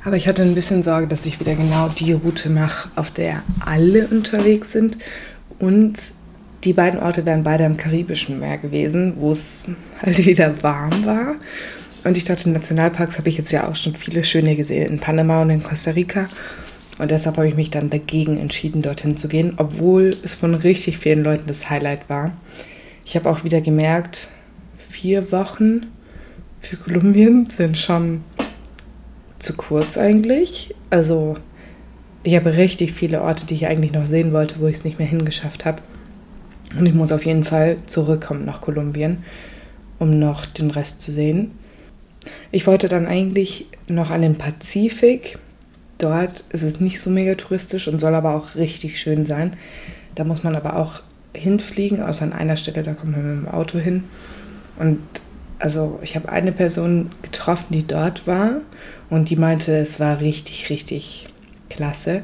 [0.05, 3.43] Aber ich hatte ein bisschen Sorge, dass ich wieder genau die Route mache, auf der
[3.65, 4.97] alle unterwegs sind.
[5.59, 5.99] Und
[6.67, 9.69] die beiden Orte wären beide im Karibischen Meer gewesen, wo es
[10.01, 11.35] halt wieder warm war.
[12.03, 15.41] Und ich dachte, Nationalparks habe ich jetzt ja auch schon viele schöne gesehen, in Panama
[15.41, 16.29] und in Costa Rica.
[16.99, 20.97] Und deshalb habe ich mich dann dagegen entschieden, dorthin zu gehen, obwohl es von richtig
[20.97, 22.33] vielen Leuten das Highlight war.
[23.05, 24.27] Ich habe auch wieder gemerkt,
[24.89, 25.85] vier Wochen
[26.59, 28.23] für Kolumbien sind schon
[29.39, 30.75] zu kurz eigentlich.
[30.89, 31.37] Also
[32.23, 34.99] ich habe richtig viele Orte, die ich eigentlich noch sehen wollte, wo ich es nicht
[34.99, 35.81] mehr hingeschafft habe.
[36.75, 39.23] Und ich muss auf jeden Fall zurückkommen nach Kolumbien,
[39.99, 41.51] um noch den Rest zu sehen.
[42.51, 45.39] Ich wollte dann eigentlich noch an den Pazifik.
[45.97, 49.55] Dort ist es nicht so mega touristisch und soll aber auch richtig schön sein.
[50.15, 51.01] Da muss man aber auch
[51.35, 54.03] hinfliegen, außer an einer Stelle, da kommt man mit dem Auto hin.
[54.77, 54.99] Und
[55.59, 58.61] also ich habe eine Person getroffen, die dort war
[59.09, 61.27] und die meinte, es war richtig, richtig
[61.69, 62.23] klasse.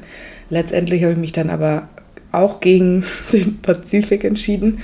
[0.49, 1.87] Letztendlich habe ich mich dann aber
[2.33, 4.79] auch gegen den Pazifik entschieden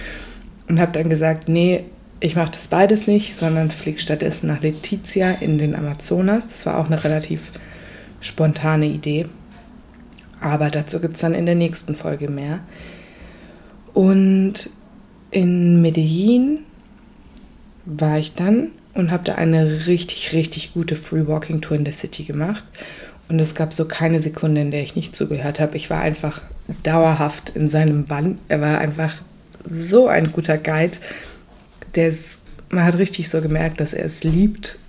[0.68, 1.84] und habe dann gesagt, nee,
[2.22, 6.50] ich mache das beides nicht, sondern fliege stattdessen nach Letizia in den Amazonas.
[6.50, 7.52] Das war auch eine relativ
[8.20, 9.28] spontane Idee.
[10.42, 12.60] Aber dazu gibt es dann in der nächsten Folge mehr.
[13.94, 14.70] Und
[15.32, 16.60] in Medellin
[17.86, 21.94] war ich dann und habe da eine richtig, richtig gute Free Walking Tour in der
[21.94, 22.64] City gemacht.
[23.30, 25.78] Und es gab so keine Sekunde, in der ich nicht zugehört habe.
[25.78, 26.42] Ich war einfach
[26.84, 28.40] dauerhaft in seinem Bann.
[28.48, 29.16] Er war einfach
[29.64, 30.98] so ein guter Guide.
[31.96, 32.40] Der ist,
[32.70, 34.80] man hat richtig so gemerkt, dass er es liebt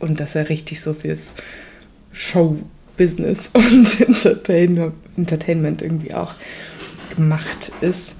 [0.00, 1.36] und dass er richtig so fürs
[2.10, 4.00] Show-Business und
[5.16, 6.34] Entertainment irgendwie auch
[7.14, 8.18] gemacht ist.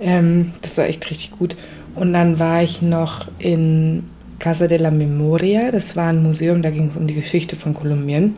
[0.00, 1.56] Ähm, das war echt richtig gut.
[1.94, 4.04] Und dann war ich noch in
[4.40, 5.70] Casa de la Memoria.
[5.70, 8.34] Das war ein Museum, da ging es um die Geschichte von Kolumbien.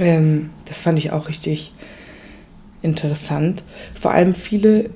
[0.00, 1.72] Ähm, das fand ich auch richtig
[2.82, 3.62] interessant.
[3.94, 4.90] Vor allem viele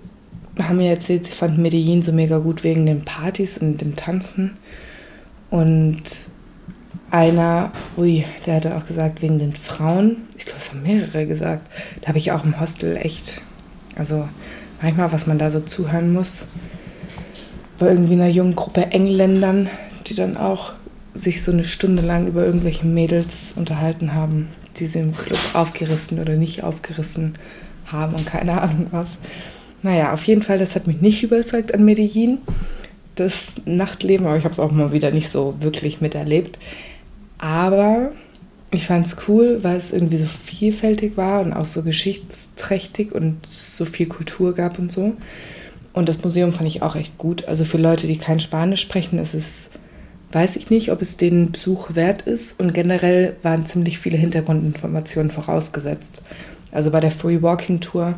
[0.59, 4.57] haben mir erzählt, sie fanden Medellin so mega gut wegen den Partys und dem Tanzen.
[5.51, 6.03] Und
[7.11, 10.17] einer, ui, der hatte auch gesagt, wegen den Frauen.
[10.37, 11.71] Ich glaube, es haben mehrere gesagt.
[12.01, 13.41] Da habe ich auch im Hostel echt
[13.97, 14.29] also
[14.83, 16.47] manchmal, was man da so zuhören muss,
[17.79, 19.69] bei irgendwie einer jungen Gruppe Engländern,
[20.07, 20.73] die dann auch
[21.15, 26.19] sich so eine Stunde lang über irgendwelche Mädels unterhalten haben, die sie im Club aufgerissen
[26.21, 27.35] oder nicht aufgerissen
[27.87, 29.19] haben und keine Ahnung was.
[29.83, 32.39] Naja, auf jeden Fall, das hat mich nicht überzeugt an Medellin,
[33.17, 36.59] das Nachtleben, aber ich habe es auch mal wieder nicht so wirklich miterlebt.
[37.39, 38.11] Aber
[38.71, 43.47] ich fand es cool, weil es irgendwie so vielfältig war und auch so geschichtsträchtig und
[43.47, 45.15] so viel Kultur gab und so.
[45.93, 47.47] Und das Museum fand ich auch echt gut.
[47.47, 49.71] Also für Leute, die kein Spanisch sprechen, ist es,
[50.35, 52.61] weiß ich nicht, ob es den Besuch wert ist.
[52.61, 56.25] Und generell waren ziemlich viele Hintergrundinformationen vorausgesetzt.
[56.71, 58.17] Also bei der Free Walking Tour,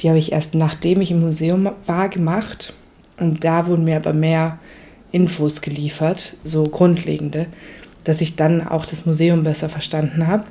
[0.00, 2.72] die habe ich erst nachdem ich im Museum war gemacht.
[3.18, 4.58] Und da wurden mir aber mehr
[5.12, 7.46] Infos geliefert, so grundlegende
[8.04, 10.44] dass ich dann auch das Museum besser verstanden habe.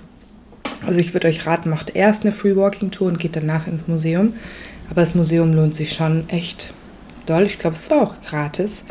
[0.85, 3.87] Also ich würde euch raten, macht erst eine Free Walking Tour und geht danach ins
[3.87, 4.33] Museum.
[4.89, 6.73] Aber das Museum lohnt sich schon echt
[7.25, 7.43] doll.
[7.43, 8.87] Ich glaube, es war auch gratis.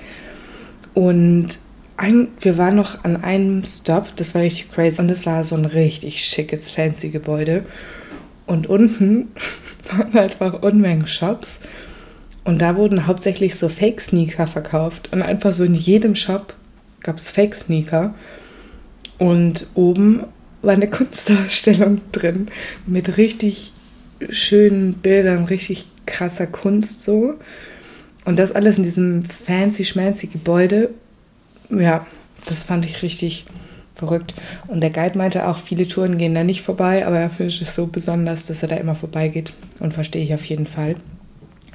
[0.94, 1.58] Und
[2.02, 5.00] ein, wir waren noch an einem Stop, das war richtig crazy.
[5.00, 7.64] Und es war so ein richtig schickes, fancy Gebäude.
[8.44, 9.28] Und unten
[9.88, 11.60] waren einfach Unmengen Shops.
[12.42, 15.10] Und da wurden hauptsächlich so Fake-Sneaker verkauft.
[15.12, 16.54] Und einfach so in jedem Shop
[17.02, 18.14] gab es Fake-Sneaker.
[19.18, 20.24] Und oben
[20.60, 22.46] war eine Kunstausstellung drin
[22.84, 23.72] mit richtig
[24.28, 27.34] schönen Bildern, richtig krasser Kunst so.
[28.24, 30.90] Und das alles in diesem fancy schmancy Gebäude.
[31.72, 32.06] Ja,
[32.46, 33.46] das fand ich richtig
[33.94, 34.34] verrückt.
[34.66, 37.74] Und der Guide meinte auch, viele Touren gehen da nicht vorbei, aber er findet es
[37.74, 39.54] so besonders, dass er da immer vorbeigeht.
[39.80, 40.96] Und verstehe ich auf jeden Fall.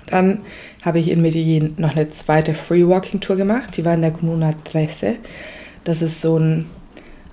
[0.06, 0.40] Dann
[0.84, 3.76] habe ich in Medellin noch eine zweite Free Walking Tour gemacht.
[3.76, 5.16] Die war in der Comuna 13.
[5.84, 6.68] Das ist so ein,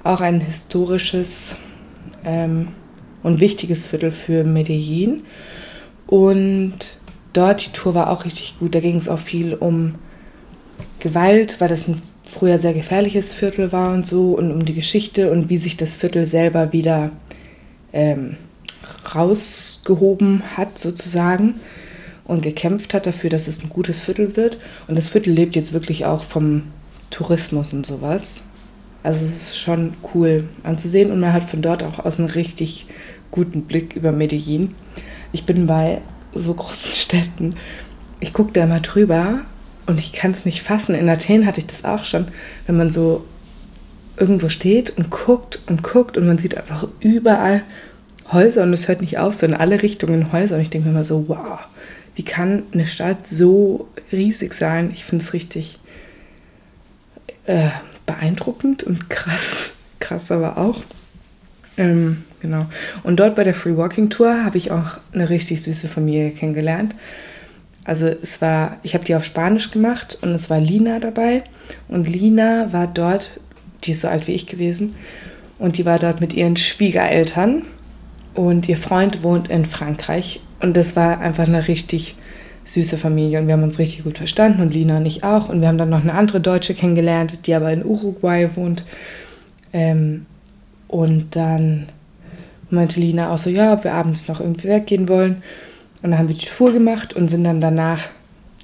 [0.03, 1.57] auch ein historisches
[2.25, 2.69] ähm,
[3.23, 5.23] und wichtiges Viertel für Medellin.
[6.07, 6.75] Und
[7.33, 8.75] dort, die Tour war auch richtig gut.
[8.75, 9.97] Da ging es auch viel um
[10.99, 12.01] Gewalt, weil das ein
[12.35, 15.95] früher sehr gefährliches Viertel war und so und um die Geschichte und wie sich das
[15.95, 17.13] Viertel selber wieder
[17.93, 18.37] ähm,
[19.15, 21.55] rausgehoben hat sozusagen
[22.25, 24.59] und gekämpft hat dafür, dass es ein gutes Viertel wird.
[24.89, 26.65] Und das Viertel lebt jetzt wirklich auch vom
[27.11, 28.45] Tourismus und sowas.
[29.05, 32.87] Also es ist schon cool anzusehen und man hat von dort auch aus einen richtig
[33.31, 34.75] guten Blick über Medellin.
[35.33, 36.01] Ich bin bei
[36.35, 37.55] so großen Städten,
[38.19, 39.43] ich gucke da mal drüber
[39.87, 40.95] und ich kann es nicht fassen.
[40.95, 42.29] In Athen hatte ich das auch schon,
[42.67, 43.25] wenn man so
[44.17, 47.63] irgendwo steht und guckt und guckt und man sieht einfach überall
[48.31, 50.57] Häuser und es hört nicht auf, so in alle Richtungen Häuser.
[50.57, 51.59] Und ich denke mir immer so, wow,
[52.15, 54.91] wie kann eine Stadt so riesig sein?
[54.95, 55.79] Ich finde es richtig
[57.47, 57.71] äh,
[58.07, 59.71] beeindruckend und krass.
[60.01, 60.83] Krass aber auch.
[61.79, 62.67] Ähm, genau.
[63.05, 66.95] Und dort bei der Free Walking Tour habe ich auch eine richtig süße Familie kennengelernt.
[67.85, 71.45] Also es war, ich habe die auf Spanisch gemacht und es war Lina dabei.
[71.89, 73.41] Und Lina war dort,
[73.85, 74.95] die ist so alt wie ich gewesen,
[75.59, 77.63] und die war dort mit ihren Schwiegereltern.
[78.35, 80.41] Und ihr Freund wohnt in Frankreich.
[80.61, 82.17] Und das war einfach eine richtig
[82.65, 83.39] süße Familie.
[83.39, 85.49] Und wir haben uns richtig gut verstanden und Lina und ich auch.
[85.49, 88.85] Und wir haben dann noch eine andere Deutsche kennengelernt, die aber in Uruguay wohnt.
[89.73, 90.27] Ähm,
[90.89, 91.89] und dann
[92.71, 95.43] meinte Lina auch so, ja, ob wir abends noch irgendwie weggehen wollen.
[96.05, 98.03] Und dann haben wir die Tour gemacht und sind dann danach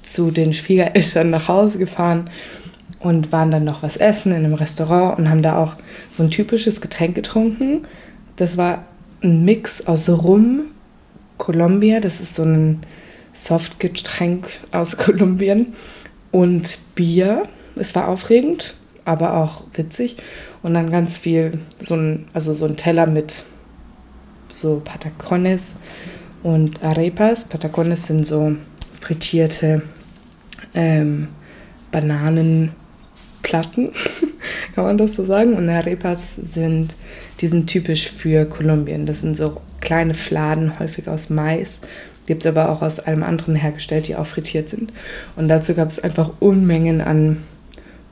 [0.03, 2.29] zu den Schwiegereltern nach Hause gefahren
[2.99, 5.75] und waren dann noch was essen in einem Restaurant und haben da auch
[6.11, 7.87] so ein typisches Getränk getrunken.
[8.35, 8.85] Das war
[9.23, 10.65] ein Mix aus Rum,
[11.39, 12.83] Colombia, das ist so ein
[13.33, 15.73] Softgetränk aus Kolumbien
[16.29, 17.47] und Bier.
[17.75, 20.17] Es war aufregend, aber auch witzig.
[20.61, 23.43] Und dann ganz viel, so ein, also so ein Teller mit
[24.61, 25.73] so Patacones
[26.43, 27.45] und Arepas.
[27.45, 28.55] Patacones sind so
[28.99, 29.83] frittierte
[30.73, 31.29] ähm,
[31.91, 32.73] Bananenplatten,
[34.75, 35.53] kann man das so sagen.
[35.53, 36.95] Und Arepas sind,
[37.39, 39.05] die sind typisch für Kolumbien.
[39.05, 41.81] Das sind so kleine Fladen, häufig aus Mais.
[42.25, 44.93] Gibt es aber auch aus allem anderen hergestellt, die auch frittiert sind.
[45.35, 47.37] Und dazu gab es einfach Unmengen an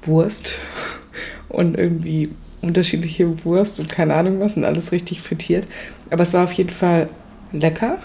[0.02, 0.54] Wurst
[1.50, 2.30] und irgendwie
[2.62, 5.68] unterschiedliche Wurst und keine Ahnung was und alles richtig frittiert.
[6.10, 7.08] Aber es war auf jeden Fall
[7.52, 8.00] lecker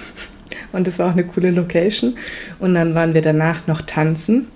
[0.74, 2.16] und es war auch eine coole Location.
[2.58, 4.48] Und dann waren wir danach noch tanzen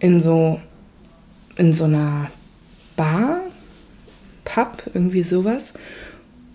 [0.00, 0.60] in so,
[1.56, 2.28] in so einer
[2.96, 3.40] Bar,
[4.44, 5.74] Pub, irgendwie sowas.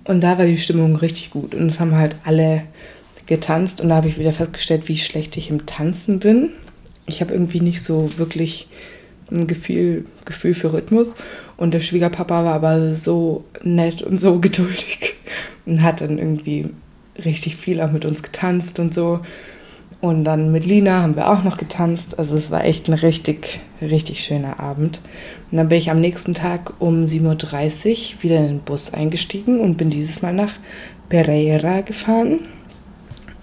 [0.03, 1.55] Und da war die Stimmung richtig gut.
[1.55, 2.63] Und es haben halt alle
[3.25, 3.79] getanzt.
[3.79, 6.49] Und da habe ich wieder festgestellt, wie schlecht ich im Tanzen bin.
[7.05, 8.67] Ich habe irgendwie nicht so wirklich
[9.31, 11.15] ein Gefühl, Gefühl für Rhythmus.
[11.55, 15.13] Und der Schwiegerpapa war aber so nett und so geduldig
[15.65, 16.69] und hat dann irgendwie
[17.23, 19.21] richtig viel auch mit uns getanzt und so.
[20.01, 22.19] Und dann mit Lina haben wir auch noch getanzt.
[22.19, 25.01] Also es war echt ein richtig, richtig schöner Abend.
[25.51, 29.59] Und dann bin ich am nächsten Tag um 7.30 Uhr wieder in den Bus eingestiegen
[29.59, 30.53] und bin dieses Mal nach
[31.09, 32.39] Pereira gefahren.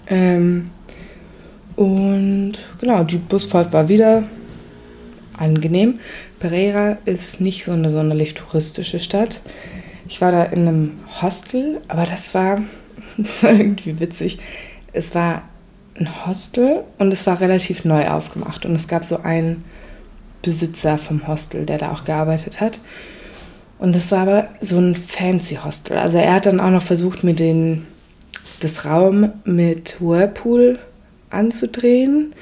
[0.08, 0.70] Ähm,
[1.74, 4.24] und genau, die Busfahrt war wieder
[5.36, 6.00] angenehm.
[6.38, 9.40] Pereira ist nicht so eine sonderlich touristische Stadt.
[10.08, 10.90] Ich war da in einem
[11.22, 12.62] Hostel, aber das war,
[13.16, 14.38] das war irgendwie witzig.
[14.92, 15.42] Es war
[15.98, 18.66] ein Hostel und es war relativ neu aufgemacht.
[18.66, 19.64] Und es gab so einen
[20.42, 22.80] Besitzer vom Hostel, der da auch gearbeitet hat.
[23.78, 25.98] Und das war aber so ein fancy Hostel.
[25.98, 27.86] Also er hat dann auch noch versucht, mir den,
[28.60, 30.78] das Raum mit Whirlpool
[31.30, 32.32] anzudrehen.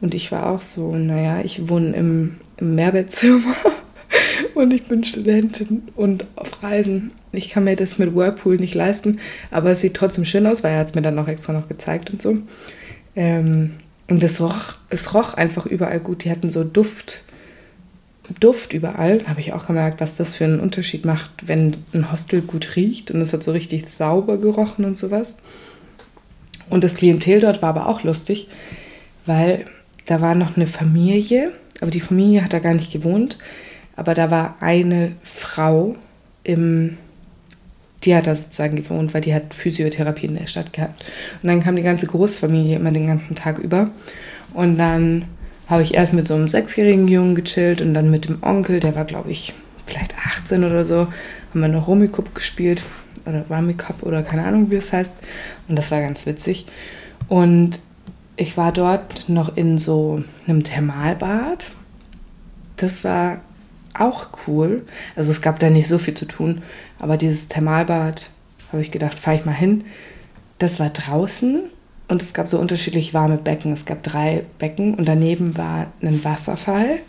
[0.00, 3.56] Und ich war auch so, naja, ich wohne im, im Mehrbettzimmer
[4.54, 7.12] und ich bin Studentin und auf Reisen.
[7.32, 9.18] Ich kann mir das mit Whirlpool nicht leisten,
[9.50, 11.68] aber es sieht trotzdem schön aus, weil er hat es mir dann noch extra noch
[11.68, 12.38] gezeigt und so.
[13.16, 13.72] Ähm,
[14.08, 16.24] und es roch, es roch einfach überall gut.
[16.24, 17.22] Die hatten so Duft,
[18.40, 19.26] Duft überall.
[19.26, 23.10] Habe ich auch gemerkt, was das für einen Unterschied macht, wenn ein Hostel gut riecht
[23.10, 25.38] und es hat so richtig sauber gerochen und sowas.
[26.68, 28.48] Und das Klientel dort war aber auch lustig,
[29.26, 29.66] weil
[30.06, 33.38] da war noch eine Familie, aber die Familie hat da gar nicht gewohnt.
[33.96, 35.96] Aber da war eine Frau
[36.44, 36.96] im,
[38.04, 41.04] die hat da sozusagen gewohnt, weil die hat Physiotherapie in der Stadt gehabt.
[41.42, 43.90] Und dann kam die ganze Großfamilie immer den ganzen Tag über.
[44.54, 45.26] Und dann
[45.68, 48.94] habe ich erst mit so einem sechsjährigen Jungen gechillt und dann mit dem Onkel, der
[48.94, 51.08] war glaube ich vielleicht 18 oder so,
[51.50, 52.82] haben wir noch Rummikub gespielt
[53.26, 55.14] oder Rummikub oder keine Ahnung, wie es heißt.
[55.68, 56.66] Und das war ganz witzig.
[57.28, 57.78] Und
[58.36, 61.70] ich war dort noch in so einem Thermalbad.
[62.76, 63.40] Das war
[63.94, 64.86] auch cool.
[65.16, 66.62] Also es gab da nicht so viel zu tun,
[66.98, 68.30] aber dieses Thermalbad,
[68.70, 69.84] habe ich gedacht, fahre ich mal hin.
[70.58, 71.64] Das war draußen
[72.08, 73.72] und es gab so unterschiedlich warme Becken.
[73.72, 77.00] Es gab drei Becken und daneben war ein Wasserfall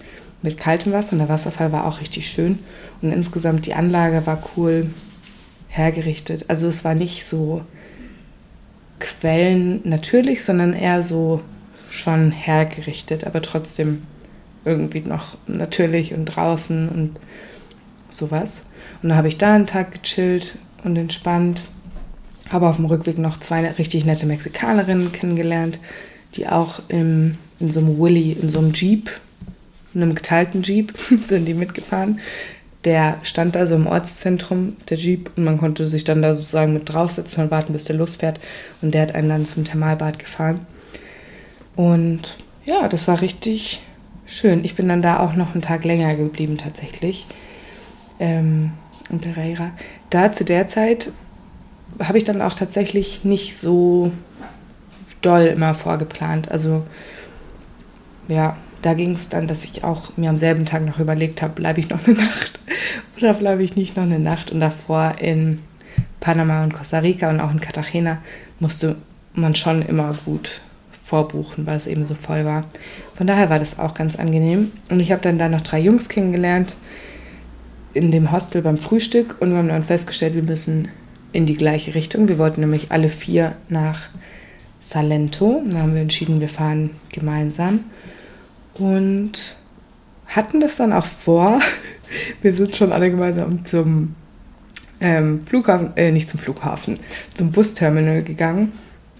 [0.41, 2.59] mit kaltem Wasser und der Wasserfall war auch richtig schön.
[3.01, 4.89] Und insgesamt die Anlage war cool
[5.69, 6.45] hergerichtet.
[6.49, 7.61] Also es war nicht so
[8.99, 11.41] Quellen natürlich, sondern eher so
[11.89, 14.03] schon hergerichtet, aber trotzdem
[14.65, 17.19] irgendwie noch natürlich und draußen und
[18.09, 18.61] sowas.
[19.01, 21.63] Und dann habe ich da einen Tag gechillt und entspannt.
[22.49, 25.79] Habe auf dem Rückweg noch zwei richtig nette Mexikanerinnen kennengelernt,
[26.35, 29.09] die auch im, in so einem Willy, in so einem Jeep,
[29.93, 32.19] in einem geteilten Jeep, sind die mitgefahren.
[32.85, 36.73] Der stand da so im Ortszentrum, der Jeep, und man konnte sich dann da sozusagen
[36.73, 38.41] mit draufsetzen und warten, bis der losfährt.
[38.81, 40.65] Und der hat einen dann zum Thermalbad gefahren.
[41.77, 43.81] Und ja, das war richtig
[44.25, 44.63] schön.
[44.63, 47.27] Ich bin dann da auch noch einen Tag länger geblieben tatsächlich.
[48.19, 48.71] Ähm,
[49.09, 49.71] in Pereira.
[50.09, 51.11] Da zu der Zeit
[52.01, 54.11] habe ich dann auch tatsächlich nicht so
[55.21, 56.49] doll immer vorgeplant.
[56.51, 56.83] Also
[58.27, 61.53] ja, da ging es dann, dass ich auch mir am selben Tag noch überlegt habe,
[61.53, 62.59] bleibe ich noch eine Nacht
[63.17, 64.51] oder bleibe ich nicht noch eine Nacht.
[64.51, 65.59] Und davor in
[66.19, 68.19] Panama und Costa Rica und auch in Cartagena
[68.59, 68.95] musste
[69.33, 70.61] man schon immer gut
[71.01, 72.65] vorbuchen, weil es eben so voll war.
[73.15, 74.71] Von daher war das auch ganz angenehm.
[74.89, 76.75] Und ich habe dann da noch drei Jungs kennengelernt
[77.93, 80.87] in dem Hostel beim Frühstück und wir haben dann festgestellt, wir müssen
[81.31, 82.27] in die gleiche Richtung.
[82.27, 84.09] Wir wollten nämlich alle vier nach
[84.81, 85.61] Salento.
[85.69, 87.81] Da haben wir entschieden, wir fahren gemeinsam
[88.73, 89.57] und
[90.27, 91.59] hatten das dann auch vor.
[92.43, 94.13] Wir sind schon alle gemeinsam zum
[95.01, 96.99] ähm, Flughafen, äh, nicht zum Flughafen,
[97.33, 98.71] zum Busterminal gegangen.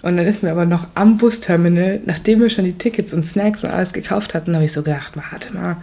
[0.03, 3.63] Und dann ist mir aber noch am Busterminal, nachdem wir schon die Tickets und Snacks
[3.63, 5.77] und alles gekauft hatten, habe ich so gedacht, warte mal,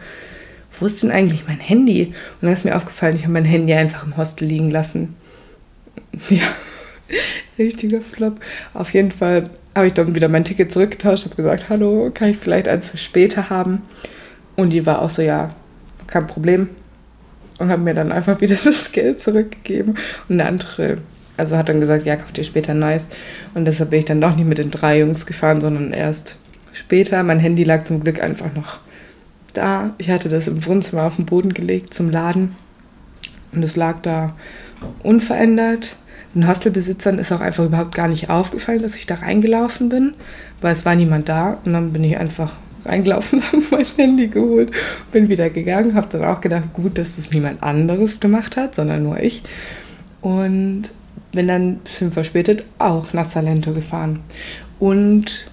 [0.79, 2.07] wo ist denn eigentlich mein Handy?
[2.07, 5.17] Und dann ist mir aufgefallen, ich habe mein Handy einfach im Hostel liegen lassen.
[6.29, 6.45] Ja,
[7.59, 8.39] richtiger Flop.
[8.73, 12.37] Auf jeden Fall habe ich dann wieder mein Ticket zurückgetauscht, habe gesagt, hallo, kann ich
[12.37, 13.83] vielleicht eins für später haben?
[14.55, 15.51] Und die war auch so, ja,
[16.07, 16.69] kein Problem.
[17.59, 19.97] Und hat mir dann einfach wieder das Geld zurückgegeben.
[20.29, 20.99] Und eine andere,
[21.41, 23.09] also hat dann gesagt, ja, kauf dir später ein neues.
[23.55, 26.37] Und deshalb bin ich dann doch nicht mit den drei Jungs gefahren, sondern erst
[26.73, 27.23] später.
[27.23, 28.79] Mein Handy lag zum Glück einfach noch
[29.55, 29.95] da.
[29.99, 32.55] Ich hatte das im Wohnzimmer auf den Boden gelegt zum Laden.
[33.53, 34.35] Und es lag da
[35.03, 35.97] unverändert.
[36.35, 40.15] Den Hostelbesitzern ist auch einfach überhaupt gar nicht aufgefallen, dass ich da reingelaufen bin,
[40.61, 41.59] weil es war niemand da.
[41.65, 42.53] Und dann bin ich einfach
[42.85, 44.71] reingelaufen, habe mein Handy geholt,
[45.11, 49.03] bin wieder gegangen, habe dann auch gedacht, gut, dass das niemand anderes gemacht hat, sondern
[49.03, 49.43] nur ich.
[50.21, 50.91] Und
[51.33, 54.21] bin dann ein bisschen verspätet auch nach Salento gefahren.
[54.79, 55.47] Und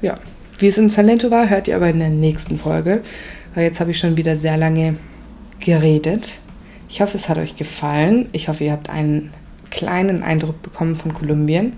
[0.00, 0.14] ja,
[0.58, 3.02] wie es in Salento war, hört ihr aber in der nächsten Folge,
[3.54, 4.96] weil jetzt habe ich schon wieder sehr lange
[5.60, 6.38] geredet.
[6.88, 8.28] Ich hoffe, es hat euch gefallen.
[8.32, 9.32] Ich hoffe, ihr habt einen
[9.70, 11.74] kleinen Eindruck bekommen von Kolumbien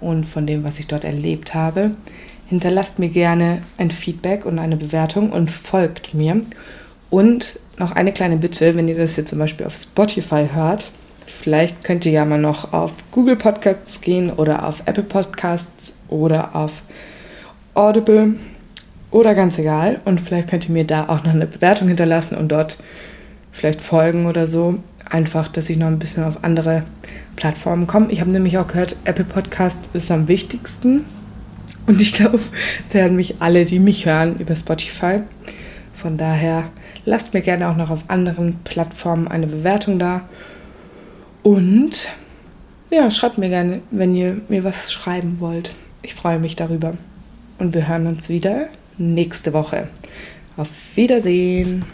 [0.00, 1.92] und von dem, was ich dort erlebt habe.
[2.46, 6.42] Hinterlasst mir gerne ein Feedback und eine Bewertung und folgt mir.
[7.10, 10.90] Und noch eine kleine Bitte, wenn ihr das hier zum Beispiel auf Spotify hört,
[11.30, 16.54] vielleicht könnt ihr ja mal noch auf Google Podcasts gehen oder auf Apple Podcasts oder
[16.54, 16.82] auf
[17.74, 18.34] Audible
[19.10, 20.00] oder ganz egal.
[20.04, 22.78] Und vielleicht könnt ihr mir da auch noch eine Bewertung hinterlassen und dort
[23.52, 24.80] vielleicht folgen oder so.
[25.08, 26.82] Einfach, dass ich noch ein bisschen auf andere
[27.36, 28.10] Plattformen komme.
[28.10, 31.04] Ich habe nämlich auch gehört, Apple Podcast ist am wichtigsten.
[31.86, 32.38] Und ich glaube,
[32.84, 35.22] es hören mich alle, die mich hören, über Spotify.
[35.94, 36.68] Von daher
[37.06, 40.28] lasst mir gerne auch noch auf anderen Plattformen eine Bewertung da.
[41.48, 42.08] Und
[42.90, 45.74] ja, schreibt mir gerne, wenn ihr mir was schreiben wollt.
[46.02, 46.98] Ich freue mich darüber
[47.58, 48.68] und wir hören uns wieder
[48.98, 49.88] nächste Woche.
[50.58, 51.86] Auf Wiedersehen.